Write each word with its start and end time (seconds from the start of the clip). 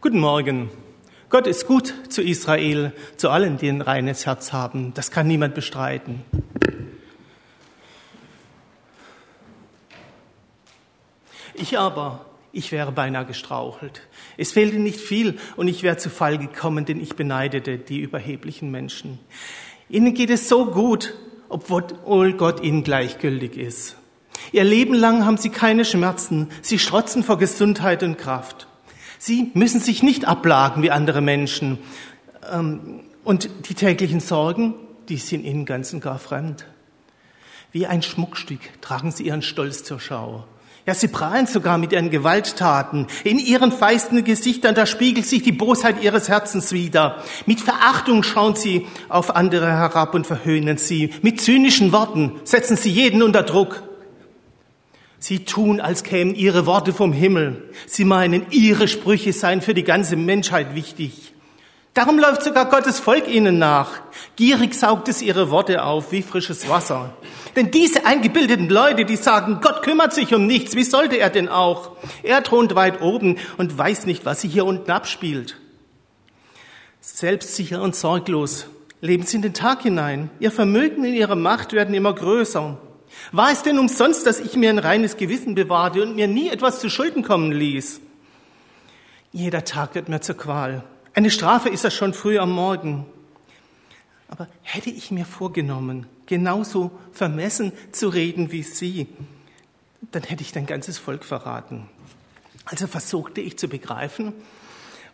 Guten 0.00 0.20
Morgen. 0.20 0.70
Gott 1.28 1.48
ist 1.48 1.66
gut 1.66 1.92
zu 2.08 2.22
Israel, 2.22 2.92
zu 3.16 3.30
allen, 3.30 3.58
die 3.58 3.68
ein 3.68 3.80
reines 3.80 4.26
Herz 4.26 4.52
haben. 4.52 4.94
Das 4.94 5.10
kann 5.10 5.26
niemand 5.26 5.56
bestreiten. 5.56 6.22
Ich 11.54 11.80
aber, 11.80 12.26
ich 12.52 12.70
wäre 12.70 12.92
beinahe 12.92 13.26
gestrauchelt. 13.26 14.02
Es 14.36 14.52
fehlte 14.52 14.78
nicht 14.78 15.00
viel 15.00 15.36
und 15.56 15.66
ich 15.66 15.82
wäre 15.82 15.96
zu 15.96 16.10
Fall 16.10 16.38
gekommen, 16.38 16.84
denn 16.84 17.00
ich 17.00 17.16
beneidete 17.16 17.76
die 17.76 17.98
überheblichen 17.98 18.70
Menschen. 18.70 19.18
Ihnen 19.88 20.14
geht 20.14 20.30
es 20.30 20.48
so 20.48 20.66
gut, 20.66 21.14
obwohl 21.48 22.34
Gott 22.34 22.62
ihnen 22.62 22.84
gleichgültig 22.84 23.56
ist. 23.56 23.96
Ihr 24.52 24.62
Leben 24.62 24.94
lang 24.94 25.26
haben 25.26 25.38
sie 25.38 25.50
keine 25.50 25.84
Schmerzen. 25.84 26.50
Sie 26.62 26.78
strotzen 26.78 27.24
vor 27.24 27.36
Gesundheit 27.36 28.04
und 28.04 28.16
Kraft. 28.16 28.67
Sie 29.18 29.50
müssen 29.54 29.80
sich 29.80 30.02
nicht 30.02 30.26
ablagen 30.26 30.82
wie 30.82 30.90
andere 30.90 31.20
Menschen. 31.20 31.78
Ähm, 32.52 33.00
und 33.24 33.50
die 33.68 33.74
täglichen 33.74 34.20
Sorgen, 34.20 34.74
die 35.08 35.16
sind 35.16 35.44
ihnen 35.44 35.66
ganz 35.66 35.92
und 35.92 36.00
gar 36.00 36.18
fremd. 36.18 36.66
Wie 37.72 37.86
ein 37.86 38.02
Schmuckstück 38.02 38.60
tragen 38.80 39.10
sie 39.10 39.24
ihren 39.24 39.42
Stolz 39.42 39.84
zur 39.84 40.00
Schau. 40.00 40.44
Ja, 40.86 40.94
sie 40.94 41.08
prahlen 41.08 41.46
sogar 41.46 41.76
mit 41.76 41.92
ihren 41.92 42.08
Gewalttaten. 42.08 43.08
In 43.22 43.38
ihren 43.38 43.72
feisten 43.72 44.24
Gesichtern, 44.24 44.74
da 44.74 44.86
spiegelt 44.86 45.26
sich 45.26 45.42
die 45.42 45.52
Bosheit 45.52 46.02
ihres 46.02 46.30
Herzens 46.30 46.72
wider. 46.72 47.22
Mit 47.44 47.60
Verachtung 47.60 48.22
schauen 48.22 48.54
sie 48.54 48.86
auf 49.10 49.36
andere 49.36 49.66
herab 49.66 50.14
und 50.14 50.26
verhöhnen 50.26 50.78
sie. 50.78 51.12
Mit 51.20 51.42
zynischen 51.42 51.92
Worten 51.92 52.32
setzen 52.44 52.78
sie 52.78 52.90
jeden 52.90 53.22
unter 53.22 53.42
Druck. 53.42 53.82
Sie 55.18 55.44
tun, 55.44 55.80
als 55.80 56.04
kämen 56.04 56.34
ihre 56.34 56.66
Worte 56.66 56.92
vom 56.92 57.12
Himmel. 57.12 57.70
Sie 57.86 58.04
meinen, 58.04 58.46
ihre 58.50 58.86
Sprüche 58.86 59.32
seien 59.32 59.62
für 59.62 59.74
die 59.74 59.84
ganze 59.84 60.16
Menschheit 60.16 60.74
wichtig. 60.74 61.34
Darum 61.98 62.20
läuft 62.20 62.44
sogar 62.44 62.66
Gottes 62.66 63.00
Volk 63.00 63.26
ihnen 63.26 63.58
nach. 63.58 64.00
Gierig 64.36 64.74
saugt 64.74 65.08
es 65.08 65.20
ihre 65.20 65.50
Worte 65.50 65.82
auf 65.82 66.12
wie 66.12 66.22
frisches 66.22 66.68
Wasser. 66.68 67.12
Denn 67.56 67.72
diese 67.72 68.06
eingebildeten 68.06 68.68
Leute, 68.68 69.04
die 69.04 69.16
sagen, 69.16 69.58
Gott 69.60 69.82
kümmert 69.82 70.14
sich 70.14 70.32
um 70.32 70.46
nichts, 70.46 70.76
wie 70.76 70.84
sollte 70.84 71.16
er 71.16 71.30
denn 71.30 71.48
auch? 71.48 71.96
Er 72.22 72.44
thront 72.44 72.76
weit 72.76 73.00
oben 73.00 73.38
und 73.56 73.76
weiß 73.76 74.06
nicht, 74.06 74.24
was 74.24 74.42
sich 74.42 74.52
hier 74.52 74.64
unten 74.64 74.92
abspielt. 74.92 75.56
Selbstsicher 77.00 77.82
und 77.82 77.96
sorglos 77.96 78.66
leben 79.00 79.24
sie 79.24 79.36
in 79.36 79.42
den 79.42 79.54
Tag 79.54 79.82
hinein. 79.82 80.30
Ihr 80.38 80.52
Vermögen 80.52 81.00
und 81.00 81.14
ihre 81.14 81.36
Macht 81.36 81.72
werden 81.72 81.94
immer 81.94 82.12
größer. 82.12 82.78
War 83.32 83.52
es 83.52 83.62
denn 83.62 83.78
umsonst, 83.78 84.26
dass 84.26 84.40
ich 84.40 84.56
mir 84.56 84.70
ein 84.70 84.78
reines 84.78 85.16
Gewissen 85.16 85.54
bewahrte 85.54 86.02
und 86.02 86.16
mir 86.16 86.28
nie 86.28 86.48
etwas 86.48 86.80
zu 86.80 86.88
Schulden 86.88 87.22
kommen 87.22 87.52
ließ? 87.52 88.00
Jeder 89.32 89.64
Tag 89.64 89.94
wird 89.94 90.08
mir 90.08 90.20
zur 90.20 90.36
Qual. 90.36 90.84
Eine 91.14 91.30
Strafe 91.30 91.68
ist 91.68 91.84
das 91.84 91.94
schon 91.94 92.14
früh 92.14 92.38
am 92.38 92.52
Morgen. 92.52 93.06
Aber 94.28 94.46
hätte 94.62 94.90
ich 94.90 95.10
mir 95.10 95.24
vorgenommen, 95.24 96.06
genauso 96.26 96.90
vermessen 97.12 97.72
zu 97.92 98.08
reden 98.08 98.52
wie 98.52 98.62
Sie, 98.62 99.06
dann 100.12 100.22
hätte 100.22 100.42
ich 100.42 100.52
dein 100.52 100.66
ganzes 100.66 100.98
Volk 100.98 101.24
verraten. 101.24 101.88
Also 102.64 102.86
versuchte 102.86 103.40
ich 103.40 103.58
zu 103.58 103.68
begreifen, 103.68 104.32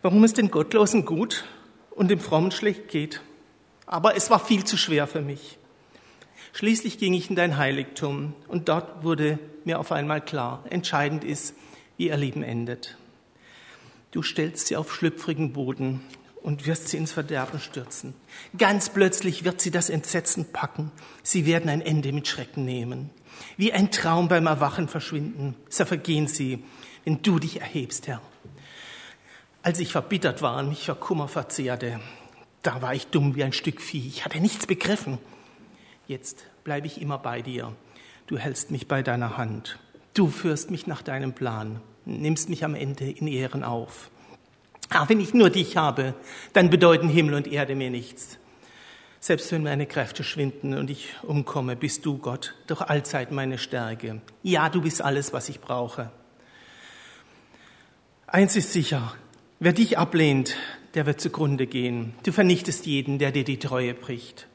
warum 0.02 0.24
es 0.24 0.34
den 0.34 0.50
Gottlosen 0.50 1.05
gut 1.05 1.44
und 1.91 2.08
dem 2.08 2.20
Frommen 2.20 2.50
schlecht 2.50 2.89
geht. 2.89 3.20
Aber 3.86 4.16
es 4.16 4.30
war 4.30 4.44
viel 4.44 4.64
zu 4.64 4.77
schwer 4.77 5.06
für 5.06 5.20
mich. 5.20 5.58
Schließlich 6.55 6.98
ging 6.98 7.14
ich 7.14 7.30
in 7.30 7.34
dein 7.34 7.56
Heiligtum 7.56 8.33
und 8.47 8.69
dort 8.69 9.02
wurde 9.02 9.41
mir 9.64 9.80
auf 9.80 9.91
einmal 9.91 10.20
klar, 10.20 10.62
entscheidend 10.70 11.24
ist, 11.24 11.52
wie 11.96 12.06
ihr 12.06 12.16
Leben 12.16 12.44
endet. 12.44 12.96
Du 14.12 14.22
stellst 14.22 14.69
sie 14.69 14.77
auf 14.77 14.94
schlüpfrigen 14.94 15.52
Boden 15.52 16.00
und 16.42 16.69
wirst 16.69 16.88
sie 16.88 16.96
ins 16.96 17.11
Verderben 17.11 17.58
stürzen. 17.58 18.14
Ganz 18.56 18.88
plötzlich 18.88 19.42
wird 19.42 19.61
sie 19.61 19.72
das 19.72 19.91
Entsetzen 19.91 20.52
packen. 20.52 20.92
Sie 21.24 21.45
werden 21.45 21.68
ein 21.68 21.80
Ende 21.80 22.12
mit 22.12 22.29
Schrecken 22.29 22.64
nehmen. 22.64 23.11
Wie 23.56 23.73
ein 23.73 23.90
Traum 23.90 24.29
beim 24.29 24.46
Erwachen 24.46 24.86
verschwinden. 24.86 25.56
So 25.68 25.84
vergehen 25.84 26.29
sie, 26.29 26.62
wenn 27.02 27.20
du 27.20 27.40
dich 27.40 27.62
erhebst, 27.62 28.06
Herr. 28.06 28.23
Als 29.62 29.80
ich 29.80 29.90
verbittert 29.90 30.40
war 30.40 30.61
und 30.61 30.68
mich 30.68 30.86
vor 30.86 31.00
Kummer 31.00 31.27
verzehrte, 31.27 31.98
da 32.62 32.80
war 32.80 32.95
ich 32.95 33.08
dumm 33.08 33.34
wie 33.34 33.42
ein 33.42 33.52
Stück 33.52 33.80
Vieh. 33.80 34.06
Ich 34.06 34.24
hatte 34.24 34.39
nichts 34.39 34.68
begriffen. 34.68 35.18
Jetzt 36.07 36.45
bleibe 36.65 36.87
ich 36.87 37.01
immer 37.01 37.19
bei 37.19 37.41
dir. 37.41 37.75
Du 38.27 38.37
hältst 38.37 38.70
mich 38.70 38.89
bei 38.89 39.03
deiner 39.03 39.39
Hand. 39.39 39.79
Du 40.13 40.29
führst 40.29 40.70
mich 40.70 40.87
nach 40.87 41.03
deinem 41.03 41.33
Plan, 41.33 41.81
nimmst 42.05 42.48
mich 42.48 42.65
am 42.65 42.75
Ende 42.75 43.11
in 43.11 43.27
Ehren 43.27 43.65
auf. 43.65 44.11
Ah, 44.91 45.09
wenn 45.09 45.19
ich 45.19 45.35
nur 45.35 45.51
dich 45.51 45.77
habe, 45.77 46.15
dann 46.53 46.70
bedeuten 46.70 47.09
Himmel 47.09 47.35
und 47.35 47.47
Erde 47.47 47.75
mir 47.75 47.91
nichts. 47.91 48.39
Selbst 49.19 49.51
wenn 49.51 49.63
meine 49.63 49.87
Kräfte 49.87 50.23
schwinden 50.23 50.77
und 50.77 50.91
ich 50.91 51.15
umkomme, 51.23 51.77
bist 51.77 52.05
du, 52.05 52.19
Gott, 52.19 52.55
doch 52.67 52.83
allzeit 52.83 53.33
meine 53.33 53.57
Stärke. 53.57 54.21
Ja, 54.42 54.69
du 54.69 54.83
bist 54.83 55.01
alles, 55.01 55.33
was 55.33 55.48
ich 55.48 55.63
brauche. 55.63 56.13
Eins 58.27 58.57
ist 58.57 58.73
sicher, 58.73 59.15
wer 59.59 59.73
dich 59.73 59.97
ablehnt, 59.97 60.57
der 60.92 61.07
wird 61.07 61.23
zugrunde 61.23 61.67
gehen. 61.67 62.15
Du 62.25 62.33
vernichtest 62.33 62.85
jeden, 62.85 63.19
der 63.19 63.33
dir 63.33 63.45
die 63.45 63.59
Treue 63.59 63.95
bricht. 63.95 64.47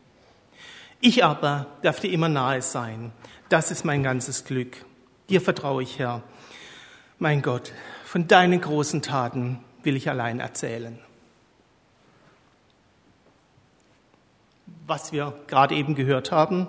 Ich 1.02 1.24
aber 1.24 1.68
darf 1.82 2.02
dir 2.02 2.12
immer 2.12 2.28
nahe 2.28 2.62
sein. 2.62 3.12
Das 3.48 3.72
ist 3.72 3.86
mein 3.86 4.04
ganzes 4.04 4.44
Glück. 4.44 4.78
Dir 5.30 5.40
vertraue 5.40 5.82
ich, 5.82 5.98
Herr. 5.98 6.24
Mein 7.20 7.42
Gott, 7.42 7.72
von 8.04 8.28
deinen 8.28 8.60
großen 8.60 9.02
Taten 9.02 9.64
will 9.84 9.96
ich 9.96 10.10
allein 10.10 10.42
erzählen. 10.42 11.00
Was 14.88 15.14
wir 15.14 15.34
gerade 15.48 15.76
eben 15.76 15.96
gehört 15.96 16.32
haben, 16.32 16.68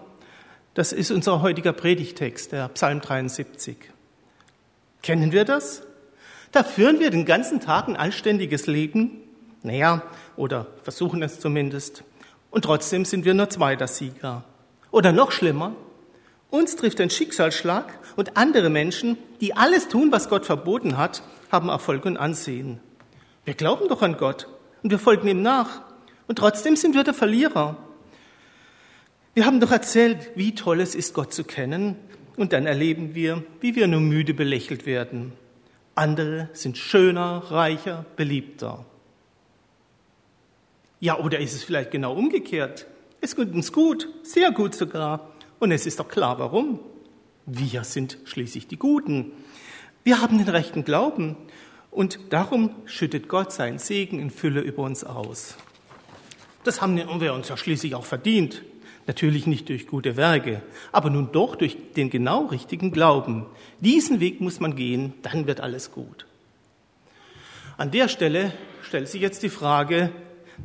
das 0.75 0.93
ist 0.93 1.11
unser 1.11 1.43
heutiger 1.43 1.73
Predigtext, 1.73 2.53
der 2.53 2.69
Psalm 2.69 3.01
73. 3.01 3.77
Kennen 5.03 5.33
wir 5.33 5.45
das? 5.45 5.83
Da 6.53 6.63
führen 6.63 7.01
wir 7.01 7.11
den 7.11 7.25
ganzen 7.25 7.61
Tag 7.61 7.89
ein 7.89 7.97
anständiges 7.97 8.67
Leben, 8.67 9.23
naja, 9.63 10.03
oder 10.37 10.69
versuchen 10.85 11.23
es 11.23 11.41
zumindest. 11.41 12.05
Und 12.51 12.65
trotzdem 12.65 13.05
sind 13.05 13.25
wir 13.25 13.35
nur 13.35 13.49
zweiter 13.49 13.87
Sieger. 13.87 14.45
Oder 14.91 15.13
noch 15.13 15.31
schlimmer, 15.31 15.75
uns 16.51 16.75
trifft 16.75 17.01
ein 17.01 17.11
Schicksalsschlag 17.11 17.99
und 18.17 18.37
andere 18.37 18.71
Menschen, 18.71 19.17
die 19.41 19.57
alles 19.57 19.89
tun, 19.89 20.11
was 20.11 20.29
Gott 20.29 20.45
verboten 20.45 20.97
hat, 20.97 21.23
haben 21.51 21.69
Erfolg 21.69 22.05
und 22.05 22.17
Ansehen. 22.17 22.81
Wir 23.45 23.55
glauben 23.55 23.89
doch 23.89 24.03
an 24.03 24.17
Gott 24.17 24.49
und 24.83 24.91
wir 24.91 24.99
folgen 24.99 25.29
ihm 25.29 25.43
nach. 25.43 25.83
Und 26.27 26.37
trotzdem 26.39 26.77
sind 26.77 26.95
wir 26.95 27.05
der 27.05 27.15
Verlierer. 27.15 27.77
Wir 29.35 29.47
haben 29.47 29.61
doch 29.61 29.71
erzählt, 29.71 30.31
wie 30.35 30.55
toll 30.55 30.81
es 30.81 30.95
ist, 30.95 31.15
Gott 31.15 31.33
zu 31.33 31.45
kennen. 31.45 31.97
Und 32.37 32.53
dann 32.53 32.67
erleben 32.67 33.15
wir, 33.15 33.45
wie 33.61 33.77
wir 33.77 33.87
nur 33.87 34.01
müde 34.01 34.35
belächelt 34.35 34.87
werden. 34.87 35.33
Andere 35.95 36.49
sind 36.53 36.79
schöner, 36.79 37.45
reicher, 37.51 38.05
beliebter. 38.17 38.87
Ja, 41.01 41.19
oder 41.19 41.39
ist 41.39 41.55
es 41.55 41.65
vielleicht 41.65 41.91
genau 41.91 42.13
umgekehrt? 42.13 42.87
Es 43.23 43.35
geht 43.35 43.53
uns 43.53 43.73
gut, 43.73 44.09
sehr 44.23 44.53
gut 44.53 44.75
sogar. 44.75 45.31
Und 45.59 45.73
es 45.73 45.87
ist 45.87 45.99
doch 45.99 46.09
klar, 46.09 46.39
warum. 46.39 46.79
Wir 47.47 47.85
sind 47.85 48.19
schließlich 48.25 48.69
die 48.69 48.77
Guten. 48.77 49.33
Wir 50.05 50.21
haben 50.21 50.37
den 50.39 50.49
rechten 50.49 50.85
Glauben. 50.85 51.37
Und 51.91 52.21
darum 52.31 52.71
schüttet 52.85 53.29
Gott 53.29 53.51
seinen 53.51 53.79
Segen 53.79 54.21
in 54.21 54.31
Fülle 54.31 54.61
über 54.61 54.83
uns 54.83 55.03
aus. 55.03 55.57
Das 56.65 56.83
haben 56.83 56.97
wir 56.97 57.33
uns 57.33 57.49
ja 57.49 57.57
schließlich 57.57 57.95
auch 57.95 58.05
verdient. 58.05 58.63
Natürlich 59.07 59.47
nicht 59.47 59.71
durch 59.71 59.87
gute 59.87 60.17
Werke, 60.19 60.63
aber 60.93 61.09
nun 61.09 61.33
doch 61.33 61.57
durch 61.57 61.77
den 61.97 62.11
genau 62.11 62.47
richtigen 62.47 62.93
Glauben. 62.93 63.47
Diesen 63.81 64.21
Weg 64.21 64.41
muss 64.41 64.61
man 64.61 64.77
gehen, 64.77 65.15
dann 65.23 65.47
wird 65.47 65.61
alles 65.61 65.91
gut. 65.91 66.27
An 67.79 67.91
der 67.91 68.09
Stelle 68.09 68.53
stellt 68.83 69.09
sich 69.09 69.23
jetzt 69.23 69.43
die 69.43 69.49
Frage, 69.49 70.13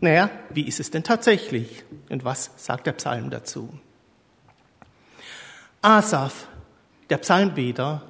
naja, 0.02 0.30
wie 0.50 0.68
ist 0.68 0.80
es 0.80 0.92
denn 0.92 1.04
tatsächlich? 1.04 1.84
Und 2.10 2.24
was 2.24 2.52
sagt 2.58 2.88
der 2.88 2.94
Psalm 2.94 3.30
dazu? 3.30 3.70
Asaf, 5.82 6.48
der 7.10 7.18
Psalmbeter, 7.18 8.04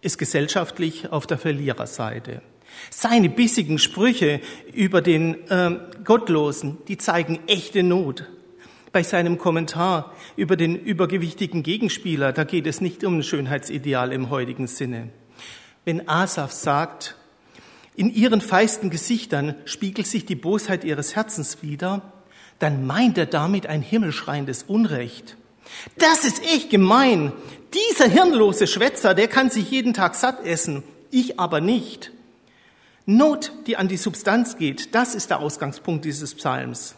ist 0.00 0.18
gesellschaftlich 0.18 1.10
auf 1.10 1.26
der 1.26 1.38
Verliererseite. 1.38 2.42
Seine 2.90 3.28
bissigen 3.28 3.78
Sprüche 3.78 4.40
über 4.72 5.02
den 5.02 5.48
äh, 5.48 5.78
Gottlosen, 6.04 6.78
die 6.86 6.98
zeigen 6.98 7.40
echte 7.46 7.82
Not. 7.82 8.24
Bei 8.92 9.02
seinem 9.02 9.36
Kommentar 9.36 10.14
über 10.36 10.56
den 10.56 10.74
übergewichtigen 10.74 11.62
Gegenspieler, 11.62 12.32
da 12.32 12.44
geht 12.44 12.66
es 12.66 12.80
nicht 12.80 13.04
um 13.04 13.18
ein 13.18 13.22
Schönheitsideal 13.22 14.12
im 14.12 14.30
heutigen 14.30 14.66
Sinne. 14.66 15.10
Wenn 15.84 16.08
Asaf 16.08 16.52
sagt, 16.52 17.17
in 17.98 18.14
ihren 18.14 18.40
feisten 18.40 18.90
Gesichtern 18.90 19.56
spiegelt 19.64 20.06
sich 20.06 20.24
die 20.24 20.36
Bosheit 20.36 20.84
ihres 20.84 21.16
Herzens 21.16 21.62
wider, 21.62 22.12
dann 22.60 22.86
meint 22.86 23.18
er 23.18 23.26
damit 23.26 23.66
ein 23.66 23.82
himmelschreiendes 23.82 24.62
Unrecht. 24.62 25.36
Das 25.98 26.24
ist 26.24 26.40
echt 26.44 26.70
gemein. 26.70 27.32
Dieser 27.74 28.08
hirnlose 28.08 28.68
Schwätzer, 28.68 29.14
der 29.14 29.26
kann 29.26 29.50
sich 29.50 29.72
jeden 29.72 29.94
Tag 29.94 30.14
satt 30.14 30.46
essen, 30.46 30.84
ich 31.10 31.40
aber 31.40 31.60
nicht. 31.60 32.12
Not, 33.04 33.50
die 33.66 33.76
an 33.76 33.88
die 33.88 33.96
Substanz 33.96 34.56
geht, 34.56 34.94
das 34.94 35.16
ist 35.16 35.30
der 35.30 35.40
Ausgangspunkt 35.40 36.04
dieses 36.04 36.36
Psalms. 36.36 36.94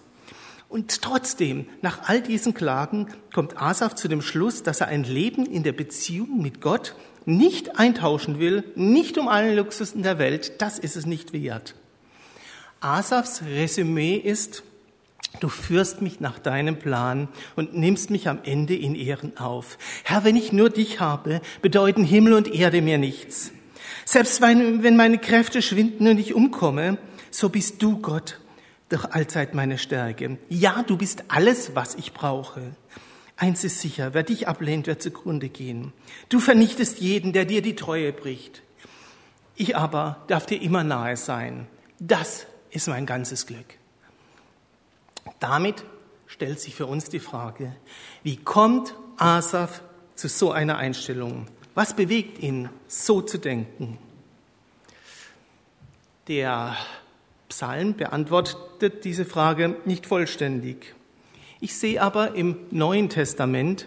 Und 0.68 1.00
trotzdem, 1.00 1.64
nach 1.80 2.10
all 2.10 2.20
diesen 2.20 2.52
Klagen, 2.52 3.06
kommt 3.32 3.56
Asaf 3.56 3.94
zu 3.94 4.06
dem 4.06 4.20
Schluss, 4.20 4.62
dass 4.62 4.82
er 4.82 4.88
ein 4.88 5.04
Leben 5.04 5.46
in 5.46 5.62
der 5.62 5.72
Beziehung 5.72 6.42
mit 6.42 6.60
Gott 6.60 6.94
nicht 7.36 7.78
eintauschen 7.78 8.38
will, 8.38 8.64
nicht 8.74 9.18
um 9.18 9.28
allen 9.28 9.56
Luxusen 9.56 10.02
der 10.02 10.18
Welt, 10.18 10.60
das 10.60 10.78
ist 10.78 10.96
es 10.96 11.06
nicht 11.06 11.32
wert. 11.32 11.74
Asafs 12.80 13.42
Resümee 13.42 14.16
ist, 14.16 14.62
du 15.38 15.48
führst 15.48 16.02
mich 16.02 16.20
nach 16.20 16.38
deinem 16.38 16.78
Plan 16.78 17.28
und 17.56 17.74
nimmst 17.74 18.10
mich 18.10 18.28
am 18.28 18.40
Ende 18.44 18.74
in 18.74 18.94
Ehren 18.94 19.36
auf. 19.38 19.78
Herr, 20.02 20.24
wenn 20.24 20.36
ich 20.36 20.52
nur 20.52 20.70
dich 20.70 21.00
habe, 21.00 21.40
bedeuten 21.62 22.04
Himmel 22.04 22.32
und 22.32 22.52
Erde 22.52 22.82
mir 22.82 22.98
nichts. 22.98 23.52
Selbst 24.04 24.40
wenn 24.40 24.96
meine 24.96 25.18
Kräfte 25.18 25.62
schwinden 25.62 26.08
und 26.08 26.18
ich 26.18 26.34
umkomme, 26.34 26.98
so 27.30 27.48
bist 27.48 27.82
du 27.82 27.98
Gott, 27.98 28.40
doch 28.88 29.12
allzeit 29.12 29.54
meine 29.54 29.78
Stärke. 29.78 30.38
Ja, 30.48 30.82
du 30.82 30.96
bist 30.96 31.24
alles, 31.28 31.76
was 31.76 31.94
ich 31.94 32.12
brauche. 32.12 32.72
Eins 33.40 33.64
ist 33.64 33.80
sicher, 33.80 34.12
wer 34.12 34.22
dich 34.22 34.48
ablehnt, 34.48 34.86
wird 34.86 35.00
zugrunde 35.00 35.48
gehen. 35.48 35.94
Du 36.28 36.40
vernichtest 36.40 37.00
jeden, 37.00 37.32
der 37.32 37.46
dir 37.46 37.62
die 37.62 37.74
Treue 37.74 38.12
bricht. 38.12 38.60
Ich 39.56 39.78
aber 39.78 40.22
darf 40.26 40.44
dir 40.44 40.60
immer 40.60 40.84
nahe 40.84 41.16
sein. 41.16 41.66
Das 41.98 42.46
ist 42.70 42.86
mein 42.86 43.06
ganzes 43.06 43.46
Glück. 43.46 43.78
Damit 45.38 45.86
stellt 46.26 46.60
sich 46.60 46.74
für 46.74 46.84
uns 46.84 47.08
die 47.08 47.18
Frage, 47.18 47.74
wie 48.22 48.36
kommt 48.36 48.94
Asaf 49.16 49.80
zu 50.16 50.28
so 50.28 50.52
einer 50.52 50.76
Einstellung? 50.76 51.46
Was 51.74 51.96
bewegt 51.96 52.40
ihn, 52.40 52.68
so 52.88 53.22
zu 53.22 53.38
denken? 53.38 53.96
Der 56.28 56.76
Psalm 57.48 57.94
beantwortet 57.94 59.06
diese 59.06 59.24
Frage 59.24 59.76
nicht 59.86 60.04
vollständig. 60.04 60.94
Ich 61.62 61.76
sehe 61.76 62.00
aber 62.00 62.34
im 62.36 62.56
Neuen 62.70 63.10
Testament 63.10 63.86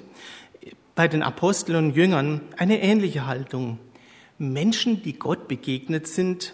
bei 0.94 1.08
den 1.08 1.24
Aposteln 1.24 1.86
und 1.86 1.96
Jüngern 1.96 2.42
eine 2.56 2.80
ähnliche 2.84 3.26
Haltung. 3.26 3.80
Menschen, 4.38 5.02
die 5.02 5.14
Gott 5.14 5.48
begegnet 5.48 6.08
sind, 6.08 6.54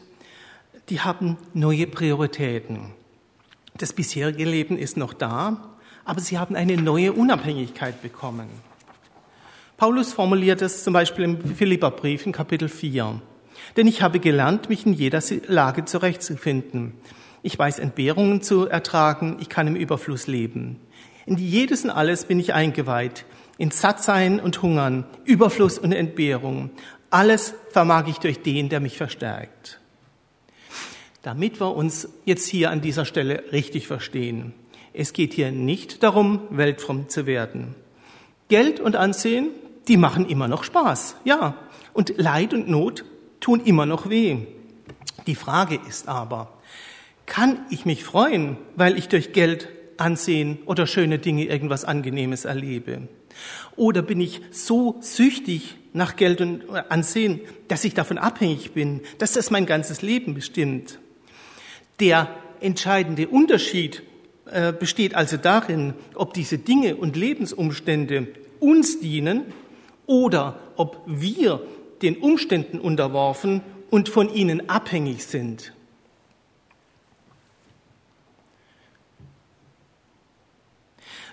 die 0.88 1.02
haben 1.02 1.38
neue 1.54 1.88
Prioritäten. 1.88 2.94
Das 3.78 3.92
bisherige 3.92 4.46
Leben 4.46 4.78
ist 4.78 4.96
noch 4.96 5.14
da, 5.14 5.76
aber 6.06 6.22
sie 6.22 6.38
haben 6.38 6.56
eine 6.56 6.78
neue 6.78 7.12
Unabhängigkeit 7.12 8.02
bekommen. 8.02 8.48
Paulus 9.76 10.14
formuliert 10.14 10.62
es 10.62 10.86
zum 10.86 10.94
Beispiel 10.94 11.26
im 11.26 11.56
Philipperbrief 11.56 12.26
in 12.26 12.32
Kapitel 12.32 12.70
4. 12.70 13.22
Denn 13.76 13.88
ich 13.88 14.02
habe 14.02 14.22
gelernt, 14.22 14.70
mich 14.70 14.86
in 14.86 14.94
jeder 14.94 15.22
Lage 15.48 15.84
zurechtzufinden. 15.84 16.94
Ich 17.44 17.60
weiß 17.60 17.80
Entbehrungen 17.80 18.42
zu 18.42 18.68
ertragen, 18.68 19.38
ich 19.42 19.50
kann 19.50 19.68
im 19.68 19.76
Überfluss 19.76 20.28
leben. 20.28 20.80
In 21.30 21.38
jedes 21.38 21.84
und 21.84 21.92
alles 21.92 22.26
bin 22.26 22.40
ich 22.40 22.56
eingeweiht. 22.56 23.24
In 23.60 23.70
Sattsein 23.70 24.40
und 24.40 24.64
Hungern, 24.64 25.06
Überfluss 25.26 25.78
und 25.78 25.92
Entbehrung. 25.92 26.72
Alles 27.12 27.54
vermag 27.70 28.08
ich 28.08 28.18
durch 28.18 28.42
den, 28.42 28.70
der 28.70 28.80
mich 28.80 28.98
verstärkt. 28.98 29.80
Damit 31.22 31.60
wir 31.60 31.76
uns 31.76 32.10
jetzt 32.26 32.48
hier 32.48 32.72
an 32.72 32.82
dieser 32.82 33.06
Stelle 33.06 33.44
richtig 33.52 33.86
verstehen. 33.86 34.54
Es 34.92 35.14
geht 35.14 35.34
hier 35.34 35.52
nicht 35.52 36.02
darum, 36.02 36.48
weltfromm 36.50 37.10
zu 37.10 37.28
werden. 37.28 37.76
Geld 38.48 38.80
und 38.80 38.96
Ansehen, 38.96 39.50
die 39.88 39.98
machen 39.98 40.28
immer 40.28 40.48
noch 40.48 40.64
Spaß, 40.64 41.18
ja. 41.26 41.54
Und 41.94 42.18
Leid 42.18 42.56
und 42.56 42.68
Not 42.68 43.06
tun 43.40 43.62
immer 43.64 43.86
noch 43.86 44.10
weh. 44.10 44.38
Die 45.28 45.36
Frage 45.36 45.80
ist 45.88 46.08
aber, 46.08 46.58
kann 47.28 47.60
ich 47.70 47.86
mich 47.86 48.04
freuen, 48.04 48.58
weil 48.76 48.98
ich 48.98 49.10
durch 49.10 49.32
Geld 49.32 49.68
Ansehen 50.00 50.60
oder 50.66 50.88
schöne 50.88 51.20
Dinge 51.20 51.46
irgendwas 51.46 51.86
Angenehmes 51.86 52.46
erlebe? 52.46 53.08
Oder 53.76 54.02
bin 54.02 54.20
ich 54.20 54.42
so 54.52 54.98
süchtig 55.02 55.76
nach 55.94 56.16
Geld 56.16 56.42
und 56.42 56.64
Ansehen, 56.90 57.42
dass 57.68 57.86
ich 57.86 57.94
davon 57.94 58.18
abhängig 58.18 58.72
bin, 58.72 59.02
dass 59.18 59.34
das 59.34 59.52
mein 59.52 59.66
ganzes 59.66 60.02
Leben 60.02 60.34
bestimmt? 60.34 61.00
Der 62.00 62.30
entscheidende 62.60 63.28
Unterschied 63.28 64.04
äh, 64.46 64.74
besteht 64.74 65.16
also 65.16 65.38
darin, 65.38 65.94
ob 66.16 66.34
diese 66.34 66.58
Dinge 66.58 66.96
und 66.96 67.16
Lebensumstände 67.16 68.28
uns 68.60 69.00
dienen 69.00 69.44
oder 70.06 70.60
ob 70.76 71.04
wir 71.06 71.62
den 72.02 72.18
Umständen 72.18 72.80
unterworfen 72.80 73.62
und 73.90 74.10
von 74.10 74.34
ihnen 74.34 74.70
abhängig 74.70 75.26
sind. 75.26 75.74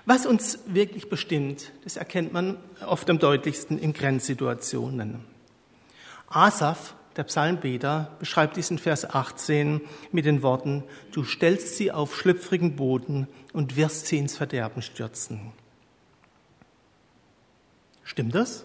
Was 0.08 0.25
uns 0.25 0.61
wirklich 0.67 1.08
bestimmt, 1.08 1.73
das 1.82 1.97
erkennt 1.97 2.32
man 2.32 2.58
oft 2.87 3.11
am 3.11 3.19
deutlichsten 3.19 3.76
in 3.76 3.93
Grenzsituationen. 3.93 5.25
Asaf, 6.29 6.94
der 7.17 7.25
Psalmbeter, 7.25 8.12
beschreibt 8.20 8.56
diesen 8.56 8.79
Vers 8.79 9.05
18 9.05 9.81
mit 10.12 10.25
den 10.25 10.43
Worten, 10.43 10.85
du 11.11 11.25
stellst 11.25 11.76
sie 11.76 11.91
auf 11.91 12.17
schlüpfrigen 12.17 12.76
Boden 12.76 13.26
und 13.53 13.76
wirst 13.76 14.06
sie 14.06 14.19
ins 14.19 14.37
Verderben 14.37 14.81
stürzen. 14.81 15.53
Stimmt 18.05 18.37
das? 18.37 18.64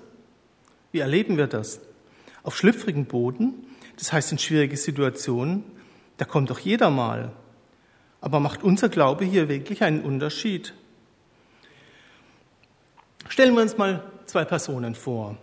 Wie 0.91 0.99
erleben 0.99 1.37
wir 1.37 1.47
das? 1.47 1.79
Auf 2.43 2.55
schlüpfrigen 2.55 3.05
Boden, 3.05 3.65
das 3.97 4.13
heißt 4.13 4.31
in 4.31 4.37
schwierige 4.37 4.77
Situationen, 4.77 5.63
da 6.17 6.25
kommt 6.25 6.51
doch 6.51 6.59
jeder 6.59 6.91
mal. 6.91 7.31
Aber 8.19 8.39
macht 8.39 8.61
unser 8.61 8.89
Glaube 8.89 9.25
hier 9.25 9.49
wirklich 9.49 9.83
einen 9.83 10.01
Unterschied? 10.01 10.75
Stellen 13.31 13.55
wir 13.55 13.61
uns 13.61 13.77
mal 13.77 14.03
zwei 14.25 14.43
Personen 14.43 14.93
vor. 14.93 15.37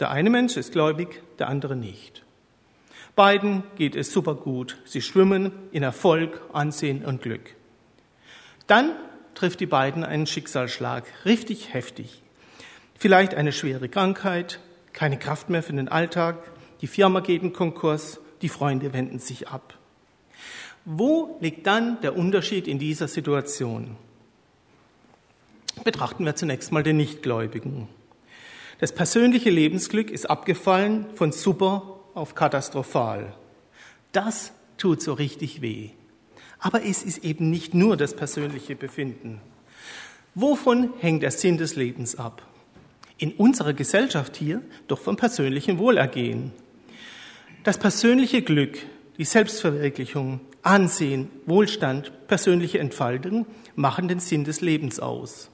Der 0.00 0.10
eine 0.10 0.30
Mensch 0.30 0.56
ist 0.56 0.72
gläubig, 0.72 1.22
der 1.38 1.46
andere 1.46 1.76
nicht. 1.76 2.24
Beiden 3.14 3.62
geht 3.76 3.94
es 3.94 4.12
super 4.12 4.34
gut. 4.34 4.78
Sie 4.84 5.00
schwimmen 5.00 5.52
in 5.70 5.84
Erfolg, 5.84 6.42
Ansehen 6.52 7.04
und 7.04 7.22
Glück. 7.22 7.54
Dann 8.66 8.96
trifft 9.36 9.60
die 9.60 9.66
beiden 9.66 10.02
einen 10.02 10.26
Schicksalsschlag, 10.26 11.04
richtig 11.24 11.72
heftig. 11.72 12.20
Vielleicht 12.98 13.36
eine 13.36 13.52
schwere 13.52 13.88
Krankheit, 13.88 14.58
keine 14.92 15.16
Kraft 15.16 15.50
mehr 15.50 15.62
für 15.62 15.72
den 15.72 15.88
Alltag, 15.88 16.50
die 16.80 16.88
Firma 16.88 17.20
geht 17.20 17.44
in 17.44 17.52
Konkurs, 17.52 18.18
die 18.42 18.48
Freunde 18.48 18.92
wenden 18.92 19.20
sich 19.20 19.46
ab. 19.46 19.78
Wo 20.84 21.38
liegt 21.40 21.64
dann 21.68 22.00
der 22.00 22.16
Unterschied 22.16 22.66
in 22.66 22.80
dieser 22.80 23.06
Situation? 23.06 23.96
Betrachten 25.90 26.24
wir 26.24 26.36
zunächst 26.36 26.70
mal 26.70 26.84
den 26.84 26.98
Nichtgläubigen. 26.98 27.88
Das 28.78 28.94
persönliche 28.94 29.50
Lebensglück 29.50 30.12
ist 30.12 30.30
abgefallen 30.30 31.06
von 31.16 31.32
super 31.32 31.98
auf 32.14 32.36
katastrophal. 32.36 33.34
Das 34.12 34.52
tut 34.78 35.02
so 35.02 35.14
richtig 35.14 35.62
weh. 35.62 35.90
Aber 36.60 36.84
es 36.84 37.02
ist 37.02 37.24
eben 37.24 37.50
nicht 37.50 37.74
nur 37.74 37.96
das 37.96 38.14
persönliche 38.14 38.76
Befinden. 38.76 39.40
Wovon 40.36 40.90
hängt 41.00 41.24
der 41.24 41.32
Sinn 41.32 41.58
des 41.58 41.74
Lebens 41.74 42.14
ab? 42.14 42.46
In 43.18 43.32
unserer 43.32 43.72
Gesellschaft 43.72 44.36
hier 44.36 44.62
doch 44.86 45.00
vom 45.00 45.16
persönlichen 45.16 45.78
Wohlergehen. 45.78 46.52
Das 47.64 47.78
persönliche 47.78 48.42
Glück, 48.42 48.78
die 49.18 49.24
Selbstverwirklichung, 49.24 50.38
Ansehen, 50.62 51.30
Wohlstand, 51.46 52.28
persönliche 52.28 52.78
Entfaltung 52.78 53.46
machen 53.74 54.06
den 54.06 54.20
Sinn 54.20 54.44
des 54.44 54.60
Lebens 54.60 55.00
aus. 55.00 55.49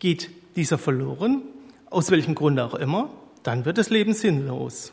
Geht 0.00 0.30
dieser 0.56 0.78
verloren, 0.78 1.42
aus 1.90 2.10
welchem 2.10 2.34
Grund 2.34 2.58
auch 2.58 2.74
immer, 2.74 3.10
dann 3.42 3.64
wird 3.64 3.78
das 3.78 3.90
Leben 3.90 4.14
sinnlos. 4.14 4.92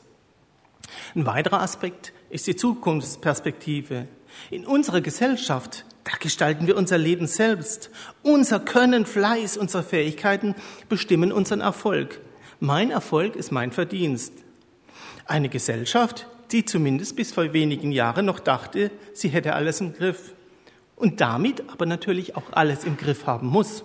Ein 1.15 1.25
weiterer 1.25 1.61
Aspekt 1.61 2.13
ist 2.29 2.45
die 2.45 2.55
Zukunftsperspektive. 2.55 4.07
In 4.51 4.65
unserer 4.65 5.01
Gesellschaft, 5.01 5.85
da 6.03 6.11
gestalten 6.19 6.67
wir 6.67 6.77
unser 6.77 6.97
Leben 6.97 7.25
selbst. 7.25 7.89
Unser 8.21 8.59
Können, 8.59 9.05
Fleiß, 9.05 9.57
unsere 9.57 9.83
Fähigkeiten 9.83 10.55
bestimmen 10.89 11.31
unseren 11.31 11.61
Erfolg. 11.61 12.21
Mein 12.59 12.91
Erfolg 12.91 13.35
ist 13.35 13.51
mein 13.51 13.71
Verdienst. 13.71 14.33
Eine 15.25 15.49
Gesellschaft, 15.49 16.27
die 16.51 16.65
zumindest 16.65 17.15
bis 17.15 17.31
vor 17.31 17.53
wenigen 17.53 17.91
Jahren 17.91 18.25
noch 18.25 18.39
dachte, 18.39 18.91
sie 19.13 19.29
hätte 19.29 19.53
alles 19.53 19.79
im 19.81 19.93
Griff 19.93 20.33
und 20.95 21.21
damit 21.21 21.63
aber 21.69 21.85
natürlich 21.85 22.35
auch 22.35 22.51
alles 22.51 22.83
im 22.83 22.97
Griff 22.97 23.25
haben 23.25 23.47
muss. 23.47 23.83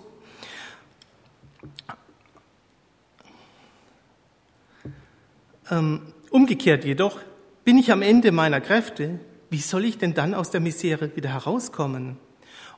Ähm, 5.71 6.01
umgekehrt 6.29 6.85
jedoch, 6.85 7.19
bin 7.63 7.77
ich 7.77 7.91
am 7.91 8.01
Ende 8.01 8.31
meiner 8.31 8.61
Kräfte, 8.61 9.19
wie 9.49 9.59
soll 9.59 9.85
ich 9.85 9.97
denn 9.97 10.13
dann 10.13 10.33
aus 10.33 10.51
der 10.51 10.61
Misere 10.61 11.15
wieder 11.15 11.29
herauskommen? 11.29 12.17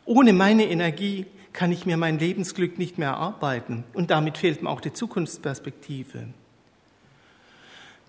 Ohne 0.05 0.33
meine 0.33 0.65
Energie 0.65 1.25
kann 1.53 1.71
ich 1.71 1.85
mir 1.85 1.97
mein 1.97 2.19
Lebensglück 2.19 2.77
nicht 2.77 2.97
mehr 2.97 3.09
erarbeiten 3.09 3.85
und 3.93 4.11
damit 4.11 4.37
fehlt 4.37 4.61
mir 4.61 4.69
auch 4.69 4.81
die 4.81 4.93
Zukunftsperspektive. 4.93 6.27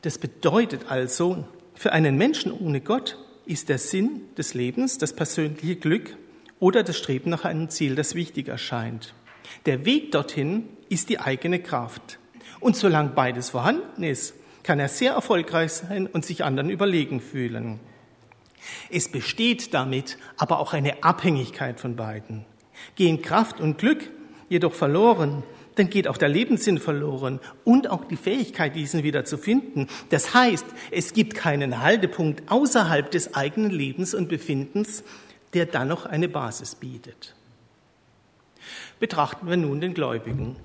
Das 0.03 0.19
bedeutet 0.19 0.91
also, 0.91 1.47
für 1.75 1.93
einen 1.93 2.17
Menschen 2.17 2.53
ohne 2.53 2.81
Gott 2.81 3.19
ist 3.47 3.69
der 3.69 3.79
Sinn 3.79 4.23
des 4.37 4.55
Lebens, 4.55 4.99
das 4.99 5.15
persönliche 5.15 5.77
Glück 5.77 6.17
oder 6.59 6.83
das 6.83 6.99
Streben 6.99 7.31
nach 7.31 7.45
einem 7.45 7.71
Ziel, 7.71 7.95
das 7.95 8.15
wichtig 8.15 8.49
erscheint. 8.49 9.15
Der 9.67 9.85
Weg 9.85 10.13
dorthin 10.13 10.69
ist 10.89 11.09
die 11.09 11.21
eigene 11.21 11.61
Kraft. 11.61 12.19
Und 12.61 12.77
solange 12.77 13.11
beides 13.11 13.51
vorhanden 13.51 14.03
ist, 14.03 14.35
kann 14.63 14.81
er 14.81 14.89
sehr 14.89 15.13
erfolgreich 15.13 15.73
sein 15.73 16.07
und 16.07 16.25
sich 16.25 16.45
anderen 16.45 16.71
überlegen 16.71 17.21
fühlen. 17.21 17.81
Es 18.91 19.09
besteht 19.09 19.75
damit 19.75 20.19
aber 20.37 20.59
auch 20.59 20.73
eine 20.73 21.05
Abhängigkeit 21.05 21.79
von 21.79 21.97
beiden. 21.97 22.45
Gehen 22.97 23.23
Kraft 23.23 23.61
und 23.61 23.79
Glück 23.79 24.11
jedoch 24.49 24.75
verloren, 24.75 25.43
dann 25.77 25.91
geht 25.91 26.09
auch 26.09 26.17
der 26.17 26.29
Lebenssinn 26.29 26.79
verloren 26.79 27.39
und 27.65 27.91
auch 27.91 28.05
die 28.05 28.17
Fähigkeit, 28.17 28.75
diesen 28.75 29.03
wieder 29.03 29.25
zu 29.25 29.37
finden. 29.39 29.89
Das 30.11 30.35
heißt, 30.35 30.67
es 30.91 31.13
gibt 31.13 31.35
keinen 31.35 31.83
Haltepunkt 31.83 32.51
außerhalb 32.51 33.11
des 33.11 33.35
eigenen 33.35 33.71
Lebens 33.71 34.15
und 34.15 34.29
Befindens, 34.29 35.05
der 35.53 35.67
dann 35.67 35.89
noch 35.89 36.07
eine 36.07 36.29
Basis 36.29 36.75
bietet. 36.75 37.35
Betrachten 38.99 39.49
wir 39.49 39.57
nun 39.57 39.81
den 39.81 39.95
Gläubigen. 39.95 40.57